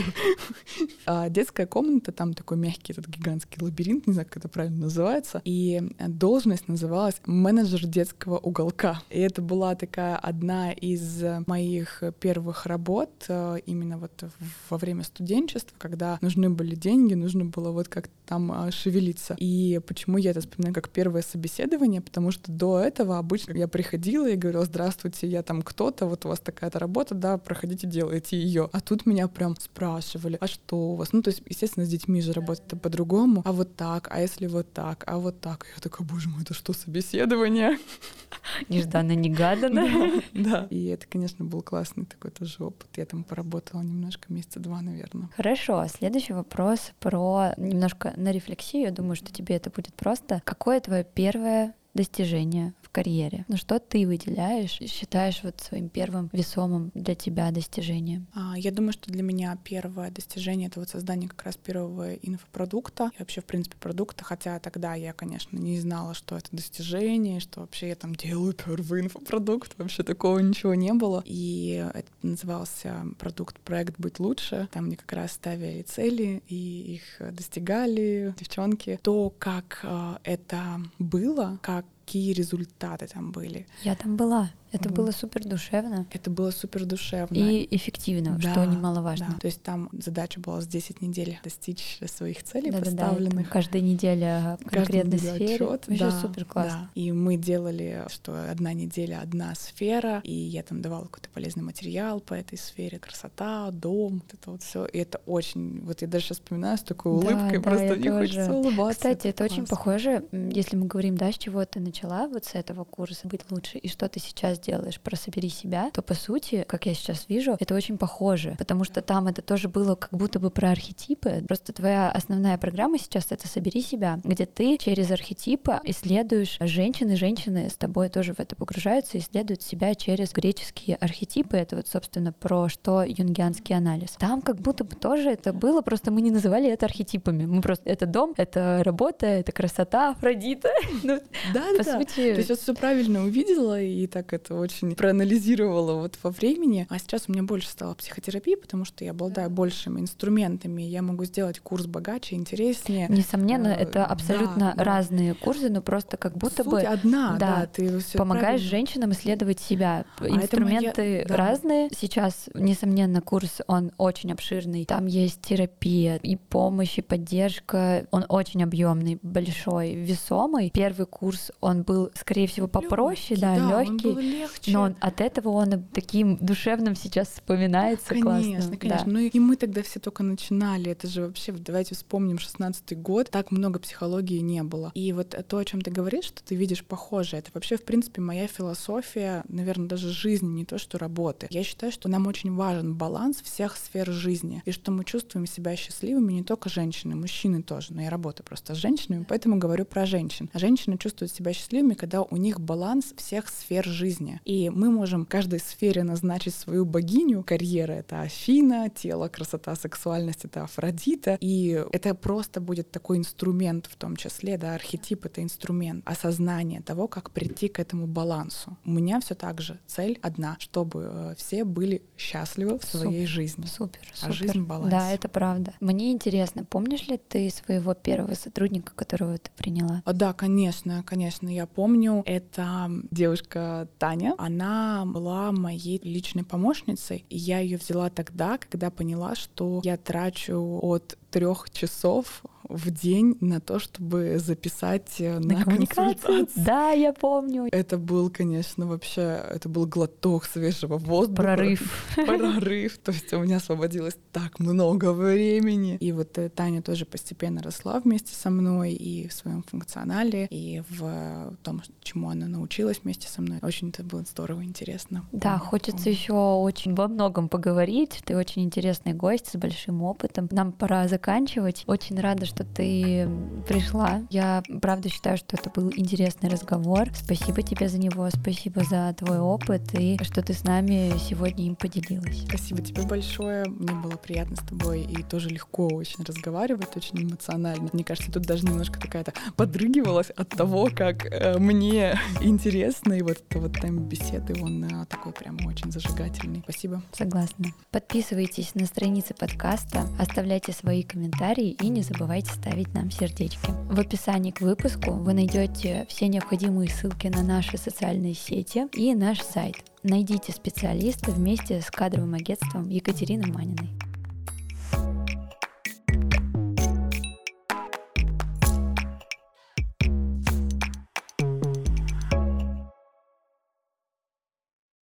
а, 1.06 1.28
детская 1.28 1.66
комната, 1.66 2.14
там 2.14 2.34
такой 2.34 2.56
мягкий 2.56 2.94
этот 2.94 3.10
гигантский 3.10 3.62
лабиринт, 3.62 4.08
не 4.08 4.14
знаю, 4.14 4.26
как 4.26 4.38
это 4.38 4.48
правильно 4.48 4.84
называется. 4.84 5.42
И 5.44 5.82
должность 6.08 6.70
называлась 6.70 7.16
менеджер 7.26 7.86
детского 7.86 8.38
уголка. 8.38 9.02
И 9.10 9.20
это 9.20 9.42
была 9.42 9.76
такая 9.76 10.16
одна 10.16 10.72
из 10.72 11.22
моих 11.46 12.02
первых 12.22 12.68
работ 12.68 13.26
именно 13.66 13.98
вот 13.98 14.24
во 14.70 14.78
время 14.78 15.04
студенчества, 15.04 15.76
когда 15.78 16.20
нужны 16.22 16.50
были 16.50 16.76
деньги, 16.76 17.16
нужно 17.16 17.44
было 17.44 17.72
вот 17.72 17.90
как 17.90 18.08
там 18.26 18.72
шевелиться. 18.72 19.36
И 19.40 19.82
почему 19.86 20.18
я 20.18 20.32
это 20.32 20.40
вспоминаю 20.40 20.74
как 20.74 20.90
первое 20.90 21.22
собеседование? 21.22 22.00
Потому 22.00 22.32
что 22.32 22.50
до 22.52 22.80
этого 22.80 23.09
этого 23.10 23.18
обычно 23.18 23.54
я 23.54 23.68
приходила 23.68 24.30
и 24.30 24.36
говорила, 24.36 24.66
здравствуйте, 24.66 25.28
я 25.28 25.42
там 25.42 25.62
кто-то, 25.62 26.06
вот 26.06 26.26
у 26.26 26.30
вас 26.30 26.40
такая-то 26.40 26.80
работа, 26.80 27.16
да, 27.16 27.38
проходите, 27.38 27.88
делайте 27.88 28.38
ее. 28.38 28.70
А 28.72 28.80
тут 28.82 29.06
меня 29.06 29.28
прям 29.28 29.56
спрашивали, 29.60 30.38
а 30.40 30.48
что 30.48 30.92
у 30.92 30.96
вас? 30.96 31.14
Ну, 31.14 31.22
то 31.22 31.32
есть, 31.32 31.42
естественно, 31.50 31.86
с 31.86 31.90
детьми 31.90 32.22
же 32.22 32.34
работает 32.34 32.82
по-другому. 32.82 33.42
А 33.46 33.52
вот 33.52 33.76
так, 33.76 34.08
а 34.12 34.22
если 34.22 34.48
вот 34.48 34.72
так, 34.74 35.04
а 35.08 35.18
вот 35.18 35.42
так? 35.42 35.66
Я 35.76 35.82
такая, 35.82 36.08
боже 36.08 36.30
мой, 36.30 36.44
это 36.44 36.54
что, 36.54 36.74
собеседование? 36.74 37.78
Нежданно-негаданно. 38.70 39.90
Да, 40.34 40.68
и 40.70 40.86
это, 40.88 41.06
конечно, 41.08 41.46
был 41.46 41.62
классный 41.62 42.06
такой 42.06 42.32
тоже 42.32 42.64
опыт. 42.64 42.88
Я 42.98 43.06
там 43.06 43.24
поработала 43.24 43.82
немножко, 43.82 44.32
месяца 44.32 44.60
два, 44.60 44.82
наверное. 44.82 45.30
Хорошо, 45.36 45.86
следующий 45.88 46.34
вопрос 46.34 46.92
про 47.00 47.54
немножко 47.58 48.14
на 48.16 48.32
рефлексию. 48.32 48.84
Я 48.84 48.92
думаю, 48.92 49.16
что 49.16 49.32
тебе 49.32 49.56
это 49.56 49.70
будет 49.70 49.94
просто. 49.94 50.42
Какое 50.46 50.80
твое 50.80 51.04
первое 51.04 51.74
достижение 51.94 52.74
в 52.82 52.90
карьере? 52.90 53.46
Ну 53.48 53.58
что 53.58 53.80
ты 53.80 54.06
выделяешь, 54.08 54.72
считаешь 54.72 55.42
вот 55.44 55.60
своим 55.62 55.90
первым 55.90 56.30
весомым 56.34 56.92
для 56.94 57.16
тебя 57.16 57.52
достижением? 57.52 58.28
А, 58.34 58.58
я 58.58 58.72
думаю, 58.72 58.94
что 58.94 59.12
для 59.12 59.24
меня 59.24 59.58
первое 59.64 60.12
достижение— 60.12 60.68
это 60.70 60.80
вот 60.80 60.90
создание 60.90 61.30
как 61.30 61.44
раз 61.44 61.58
первого 61.58 62.14
инфопродукта 62.16 63.12
и 63.16 63.20
вообще, 63.20 63.42
в 63.42 63.46
принципе, 63.46 63.76
продукта, 63.80 64.24
хотя 64.24 64.60
тогда 64.60 64.96
я, 64.96 65.14
конечно, 65.14 65.58
не 65.58 65.80
знала, 65.80 66.14
что 66.14 66.38
это 66.38 66.48
достижение, 66.52 67.40
что 67.40 67.62
вообще 67.62 67.90
я 67.90 67.96
там 67.96 68.16
делаю 68.16 68.54
первый 68.54 69.02
инфопродукт, 69.02 69.78
вообще 69.78 70.04
такого 70.04 70.40
ничего 70.40 70.76
не 70.76 70.94
было. 70.94 71.24
И 71.26 71.86
это 71.94 72.10
назывался 72.22 73.06
продукт 73.18 73.60
«Проект 73.60 74.00
быть 74.00 74.20
лучше». 74.20 74.68
Там 74.72 74.86
мне 74.86 74.98
как 74.98 75.12
раз 75.14 75.34
ставили 75.34 75.82
цели, 75.84 76.44
и 76.48 76.96
их 76.96 77.34
достигали 77.34 78.34
девчонки. 78.38 79.00
То, 79.02 79.34
как 79.38 79.80
э, 79.84 80.18
это 80.24 80.82
было, 80.98 81.60
как 81.62 81.86
какие 82.10 82.34
результаты 82.34 83.08
там 83.08 83.32
были. 83.32 83.66
Я 83.84 83.96
там 83.96 84.18
была. 84.18 84.50
Это 84.72 84.90
было 84.90 85.12
супер 85.12 85.44
душевно. 85.46 86.06
Это 86.12 86.30
было 86.30 86.52
супер 86.52 86.86
душевно. 86.86 87.36
И 87.36 87.68
эффективно, 87.76 88.38
да, 88.42 88.52
что 88.52 88.66
немаловажно. 88.66 89.28
Да. 89.32 89.40
То 89.40 89.48
есть 89.48 89.64
там 89.64 89.90
задача 89.94 90.40
была 90.40 90.62
с 90.62 90.68
10 90.68 91.02
недель 91.02 91.40
достичь 91.44 92.00
своих 92.06 92.44
целей 92.44 92.72
да, 92.72 92.80
поставленных. 92.80 93.48
Да, 93.48 93.52
каждая 93.52 93.82
неделя 93.82 94.58
в 94.62 94.70
конкретной 94.70 95.20
сфере. 95.20 95.56
Отчет. 95.56 95.86
да, 95.88 96.12
супер 96.22 96.46
классно. 96.46 96.90
Да. 96.94 97.02
И 97.02 97.12
мы 97.12 97.38
делали, 97.38 98.06
что 98.10 98.50
одна 98.50 98.74
неделя 98.74 99.22
одна 99.22 99.56
сфера, 99.56 100.22
и 100.24 100.34
я 100.34 100.64
там 100.64 100.82
давала 100.82 101.06
какой-то 101.06 101.30
полезный 101.30 101.64
материал 101.64 102.20
по 102.20 102.34
этой 102.34 102.58
сфере, 102.58 103.00
красота, 103.00 103.72
дом, 103.72 104.22
вот 104.24 104.34
это 104.34 104.52
вот 104.52 104.62
все. 104.62 104.86
И 104.86 105.00
это 105.00 105.20
очень, 105.26 105.82
вот 105.82 106.02
я 106.02 106.08
даже 106.08 106.26
сейчас 106.26 106.40
вспоминаю 106.40 106.78
с 106.78 106.82
такой 106.82 107.12
улыбкой, 107.12 107.58
да, 107.58 107.62
просто 107.62 107.90
да, 107.90 107.96
не 107.96 108.04
тоже. 108.04 108.20
хочется 108.20 108.54
улыбаться. 108.54 108.96
Кстати, 109.00 109.28
это, 109.28 109.44
это 109.44 109.44
очень 109.46 109.66
похоже, 109.66 110.26
если 110.32 110.76
мы 110.76 110.86
говорим, 110.86 111.18
да, 111.18 111.32
с 111.32 111.38
чего 111.38 111.66
ты 111.66 111.80
начала 111.80 112.28
вот 112.28 112.46
с 112.46 112.56
этого 112.56 112.84
курса 112.84 113.28
быть 113.28 113.42
лучше, 113.50 113.78
и 113.78 113.88
что 113.88 114.08
ты 114.08 114.20
сейчас 114.20 114.59
сейчас 114.60 114.80
делаешь 114.80 115.00
про 115.00 115.16
«Собери 115.16 115.50
себя», 115.50 115.90
то, 115.94 116.02
по 116.02 116.14
сути, 116.14 116.66
как 116.68 116.86
я 116.86 116.94
сейчас 116.94 117.26
вижу, 117.28 117.56
это 117.60 117.76
очень 117.76 117.98
похоже, 117.98 118.56
потому 118.58 118.84
что 118.84 119.02
там 119.02 119.28
это 119.28 119.42
тоже 119.42 119.68
было 119.68 119.96
как 119.96 120.12
будто 120.12 120.40
бы 120.40 120.50
про 120.50 120.72
архетипы. 120.72 121.44
Просто 121.48 121.74
твоя 121.74 122.12
основная 122.12 122.58
программа 122.58 122.98
сейчас— 122.98 123.28
это 123.30 123.48
«Собери 123.48 123.82
себя», 123.82 124.20
где 124.24 124.46
ты 124.46 124.78
через 124.78 125.12
архетипы 125.12 125.80
исследуешь 125.84 126.58
женщины, 126.62 127.16
женщины 127.16 127.70
с 127.70 127.76
тобой 127.76 128.10
тоже 128.10 128.34
в 128.34 128.40
это 128.40 128.56
погружаются, 128.56 129.18
исследуют 129.18 129.62
себя 129.62 129.96
через 129.96 130.32
греческие 130.32 130.96
архетипы. 130.96 131.58
Это 131.58 131.76
вот, 131.76 131.88
собственно, 131.88 132.34
про 132.34 132.70
что 132.70 133.04
юнгианский 133.04 133.76
анализ. 133.76 134.12
Там 134.20 134.42
как 134.42 134.58
будто 134.58 134.84
бы 134.84 134.96
тоже 134.96 135.30
это 135.32 135.54
было, 135.54 135.82
просто 135.82 136.12
мы 136.12 136.22
не 136.22 136.32
называли 136.32 136.70
это 136.70 136.86
архетипами. 136.86 137.46
Мы 137.46 137.62
просто 137.62 137.90
это 137.90 138.06
дом, 138.06 138.34
это 138.38 138.82
работа, 138.84 139.26
это 139.26 139.52
красота, 139.52 140.12
Афродита. 140.12 140.70
Ну, 141.04 141.20
да, 141.54 141.64
по 141.78 141.84
да. 141.84 141.98
сути... 141.98 142.34
То 142.34 142.38
есть 142.38 142.50
я 142.50 142.56
все 142.56 142.74
правильно 142.74 143.24
увидела 143.24 143.82
и 143.82 144.08
так 144.08 144.34
это 144.34 144.49
очень 144.50 144.96
проанализировала 144.96 146.02
вот 146.02 146.18
во 146.24 146.32
времени. 146.32 146.88
А 146.90 147.00
сейчас 147.00 147.26
у 147.28 147.32
меня 147.32 147.44
больше 147.44 147.68
стало 147.68 147.94
психотерапии, 147.94 148.56
потому 148.56 148.86
что 148.86 149.04
я 149.04 149.12
обладаю 149.12 149.50
большими 149.50 150.00
инструментами. 150.00 150.82
Я 150.82 151.02
могу 151.02 151.26
сделать 151.26 151.60
курс 151.60 151.86
богаче, 151.86 152.36
интереснее. 152.36 153.08
Несомненно, 153.10 153.68
э, 153.68 153.76
это 153.76 154.06
абсолютно 154.06 154.74
да, 154.76 154.84
разные 154.84 155.34
да. 155.34 155.40
курсы, 155.40 155.70
но 155.70 155.82
просто 155.82 156.18
как 156.18 156.38
будто 156.38 156.64
Суть 156.64 156.72
бы 156.72 156.82
одна, 156.82 157.38
да, 157.40 157.62
да 157.62 157.66
ты 157.68 158.00
помогаешь 158.18 158.44
правильно. 158.44 158.70
женщинам 158.70 159.12
исследовать 159.12 159.60
себя. 159.60 160.06
А 160.18 160.28
Инструменты 160.28 161.02
моя... 161.02 161.26
да. 161.26 161.36
разные. 161.36 161.90
Сейчас, 161.96 162.50
несомненно, 162.54 163.22
курс 163.22 163.62
он 163.68 163.92
очень 163.98 164.32
обширный. 164.32 164.86
Там 164.86 165.06
есть 165.06 165.42
терапия 165.42 166.18
и 166.18 166.36
помощь, 166.36 166.98
и 166.98 167.02
поддержка. 167.02 168.08
Он 168.12 168.26
очень 168.30 168.64
объемный, 168.64 169.20
большой, 169.22 169.96
весомый. 169.96 170.72
Первый 170.74 171.06
курс 171.06 171.52
он 171.62 171.84
был, 171.84 172.12
скорее 172.16 172.48
всего, 172.48 172.68
попроще, 172.68 173.40
легкий, 173.40 173.42
да, 173.42 173.56
да 173.56 173.84
легкий. 173.84 174.39
Но 174.68 174.82
он, 174.82 174.96
от 175.00 175.22
этого 175.22 175.50
он 175.50 175.84
таким 175.94 176.38
душевным 176.38 176.96
сейчас 176.96 177.30
вспоминается 177.30 178.08
конечно, 178.10 178.30
классно. 178.30 178.78
Конечно. 178.78 179.06
Да. 179.06 179.12
Ну 179.12 179.20
и 179.20 179.40
мы 179.40 179.56
тогда 179.56 179.82
все 179.84 180.00
только 180.00 180.24
начинали. 180.24 180.92
Это 180.92 181.08
же 181.08 181.22
вообще, 181.22 181.52
давайте 181.52 181.96
вспомним, 181.96 182.40
16 182.40 183.02
год, 183.02 183.30
так 183.30 183.52
много 183.52 183.80
психологии 183.80 184.40
не 184.40 184.64
было. 184.64 184.92
И 184.96 185.12
вот 185.14 185.36
то, 185.48 185.58
о 185.58 185.66
чем 185.66 185.82
ты 185.82 185.92
говоришь, 185.92 186.26
что 186.26 186.44
ты 186.44 186.56
видишь 186.56 186.84
похоже, 186.84 187.38
это 187.38 187.52
вообще, 187.54 187.78
в 187.78 187.84
принципе, 187.84 188.22
моя 188.22 188.48
философия, 188.48 189.44
наверное, 189.48 189.88
даже 189.88 190.10
жизни, 190.10 190.48
не 190.48 190.66
то 190.66 190.78
что 190.78 190.98
работы. 190.98 191.48
Я 191.50 191.64
считаю, 191.64 191.92
что 191.92 192.10
нам 192.10 192.28
очень 192.28 192.54
важен 192.54 192.96
баланс 192.96 193.42
всех 193.42 193.78
сфер 193.78 194.12
жизни, 194.12 194.62
и 194.66 194.72
что 194.72 194.92
мы 194.92 195.04
чувствуем 195.04 195.46
себя 195.46 195.76
счастливыми 195.76 196.34
не 196.34 196.44
только 196.44 196.70
женщины, 196.70 197.16
мужчины 197.16 197.64
тоже, 197.64 197.94
но 197.94 198.02
я 198.02 198.10
работаю 198.10 198.46
просто 198.46 198.76
с 198.76 198.78
женщинами, 198.78 199.26
поэтому 199.28 199.58
говорю 199.58 199.86
про 199.86 200.06
женщин. 200.06 200.50
А 200.54 200.60
женщины 200.60 200.98
чувствуют 200.98 201.32
себя 201.32 201.54
счастливыми, 201.54 201.94
когда 201.94 202.22
у 202.22 202.38
них 202.38 202.60
баланс 202.60 203.14
всех 203.18 203.50
сфер 203.50 203.86
жизни. 203.86 204.29
И 204.46 204.70
мы 204.70 204.92
можем 204.92 205.26
в 205.26 205.30
каждой 205.30 205.60
сфере 205.60 206.04
назначить 206.04 206.56
свою 206.56 206.86
богиню. 206.86 207.44
Карьера— 207.44 207.92
это 207.94 208.22
Афина, 208.22 208.90
тело, 208.90 209.28
красота, 209.28 209.76
сексуальность— 209.76 210.42
это 210.46 210.64
Афродита. 210.64 211.38
И 211.40 211.84
это 211.92 212.16
просто 212.16 212.62
будет 212.62 212.92
такой 212.92 213.18
инструмент 213.18 213.88
в 213.88 213.96
том 213.96 214.16
числе, 214.16 214.58
да, 214.58 214.76
архетип— 214.76 215.26
это 215.26 215.42
инструмент 215.42 216.04
осознания 216.06 216.82
того, 216.82 217.08
как 217.08 217.32
прийти 217.32 217.68
к 217.68 217.80
этому 217.80 218.08
балансу. 218.08 218.78
У 218.86 218.92
меня 218.92 219.20
все 219.20 219.36
так 219.36 219.62
же 219.62 219.80
цель 219.88 220.20
одна, 220.22 220.56
чтобы 220.60 221.10
э, 221.12 221.36
все 221.38 221.64
были 221.64 222.02
счастливы 222.18 222.80
в 222.80 222.84
своей 222.84 223.26
супер, 223.26 223.28
жизни. 223.28 223.66
Супер, 223.66 224.02
а 224.14 224.16
супер. 224.16 224.34
жизнь 224.34 224.62
баланс. 224.62 224.92
Да, 224.92 225.12
это 225.12 225.30
правда. 225.30 225.74
Мне 225.80 226.12
интересно, 226.12 226.64
помнишь 226.64 227.08
ли 227.08 227.18
ты 227.18 227.50
своего 227.50 227.94
первого 227.94 228.34
сотрудника, 228.34 228.94
которого 228.96 229.38
ты 229.38 229.50
приняла? 229.56 230.04
Да, 230.06 230.34
конечно, 230.34 231.04
конечно, 231.06 231.48
я 231.48 231.66
помню. 231.66 232.24
Это 232.26 232.90
девушка 233.12 233.88
Таня. 233.98 234.19
Она 234.38 235.04
была 235.06 235.52
моей 235.52 236.00
личной 236.04 236.44
помощницей. 236.44 237.26
И 237.30 237.38
я 237.38 237.60
ее 237.60 237.78
взяла 237.78 238.10
тогда, 238.10 238.58
когда 238.58 238.90
поняла, 238.90 239.36
что 239.36 239.82
я 239.84 239.98
трачу 239.98 240.80
от 240.82 241.18
трех 241.32 241.70
часов 241.72 242.44
в 242.70 242.92
день 242.92 243.36
на 243.42 243.60
то, 243.60 243.80
чтобы 243.80 244.38
записать 244.38 245.16
э, 245.20 245.40
на, 245.40 245.60
на 245.60 245.66
консультацию. 245.66 246.48
Да, 246.56 246.92
я 246.92 247.14
помню. 247.14 247.68
Это 247.72 247.98
был, 247.98 248.30
конечно, 248.30 248.86
вообще, 248.86 249.22
это 249.22 249.68
был 249.68 249.88
глоток 249.88 250.46
свежего 250.46 250.98
воздуха. 250.98 251.42
Прорыв. 251.42 252.16
Прорыв. 252.16 252.98
То 253.00 253.12
есть 253.12 253.34
у 253.34 253.40
меня 253.40 253.58
освободилось 253.58 254.18
так 254.32 254.60
много 254.60 255.12
времени. 255.14 255.98
И 256.00 256.12
вот 256.12 256.38
э, 256.38 256.50
Таня 256.50 256.82
тоже 256.82 257.06
постепенно 257.06 257.64
росла 257.64 258.00
вместе 258.00 258.36
со 258.36 258.50
мной 258.52 258.94
и 258.94 259.28
в 259.28 259.34
своем 259.34 259.64
функционале, 259.64 260.46
и 260.52 260.84
в 260.90 261.56
том, 261.64 261.82
чему 262.02 262.30
она 262.30 262.48
научилась 262.48 263.02
вместе 263.04 263.28
со 263.28 263.42
мной. 263.42 263.60
Очень 263.64 263.90
это 263.90 264.04
было 264.04 264.22
здорово, 264.22 264.64
интересно. 264.64 265.26
Да, 265.32 265.54
помню, 265.54 265.66
хочется 265.66 266.04
помню. 266.04 266.12
еще 266.12 266.34
очень 266.34 266.94
во 266.94 267.08
многом 267.08 267.50
поговорить. 267.50 268.22
Ты 268.26 268.38
очень 268.38 268.64
интересный 268.64 269.14
гость 269.14 269.48
с 269.48 269.56
большим 269.56 270.04
опытом. 270.04 270.48
Нам 270.52 270.72
пора 270.72 271.08
заканчивать. 271.08 271.84
Очень 271.88 272.20
рада, 272.20 272.46
что 272.60 272.66
ты 272.66 273.30
пришла. 273.68 274.22
Я 274.30 274.64
правда 274.82 275.08
считаю, 275.08 275.38
что 275.38 275.56
это 275.56 275.70
был 275.70 275.94
интересный 275.96 276.50
разговор. 276.50 277.08
Спасибо 277.14 277.62
тебе 277.62 277.88
за 277.88 277.98
него, 277.98 278.30
спасибо 278.30 278.84
за 278.84 279.16
твой 279.18 279.40
опыт 279.40 279.98
и 279.98 280.20
что 280.24 280.42
ты 280.42 280.54
с 280.54 280.66
нами 280.66 281.14
сегодня 281.18 281.68
им 281.68 281.76
поделилась. 281.76 282.44
Спасибо 282.50 282.82
тебе 282.82 283.04
большое. 283.04 283.66
Мне 283.66 283.94
было 283.94 284.18
приятно 284.18 284.58
с 284.58 284.60
тобой 284.60 285.04
и 285.04 285.24
тоже 285.24 285.48
легко 285.48 285.88
очень 285.88 286.24
разговаривать, 286.26 286.98
очень 286.98 287.24
эмоционально. 287.24 287.90
Мне 287.94 288.04
кажется, 288.04 288.30
тут 288.30 288.44
даже 288.44 288.66
немножко 288.66 289.00
такая-то 289.00 289.34
подрыгивалась 289.56 290.32
от 290.32 290.50
того, 290.50 290.90
как 290.94 291.26
э, 291.26 291.58
мне 291.60 292.20
интересно. 292.42 293.14
И 293.14 293.22
вот 293.22 293.42
это 293.50 293.60
вот 293.60 293.74
темп 293.74 294.02
беседы, 294.02 294.62
он 294.62 294.84
э, 294.84 295.06
такой 295.06 295.32
прям 295.32 295.58
очень 295.66 295.94
зажигательный. 295.94 296.62
Спасибо. 296.64 297.02
Согласна. 297.14 297.68
Подписывайтесь 297.92 298.76
на 298.76 298.86
страницы 298.86 299.34
подкаста, 299.34 300.10
оставляйте 300.20 300.74
свои 300.74 301.04
комментарии 301.04 301.70
и 301.70 301.88
не 301.88 302.02
забывайте 302.02 302.49
ставить 302.50 302.94
нам 302.94 303.12
сердечки. 303.12 303.72
В 303.90 304.00
описании 304.00 304.52
к 304.52 304.62
выпуску 304.62 305.12
вы 305.12 305.34
найдете 305.34 306.06
все 306.10 306.28
необходимые 306.28 306.90
ссылки 306.90 307.28
на 307.28 307.44
наши 307.44 307.78
социальные 307.78 308.34
сети 308.34 308.88
и 308.94 309.14
наш 309.16 309.42
сайт. 309.42 309.78
Найдите 310.04 310.52
специалиста 310.52 311.32
вместе 311.32 311.82
с 311.82 311.92
кадровым 311.92 312.34
агентством 312.34 312.90
Екатерины 312.90 313.48
Маниной. 313.48 313.90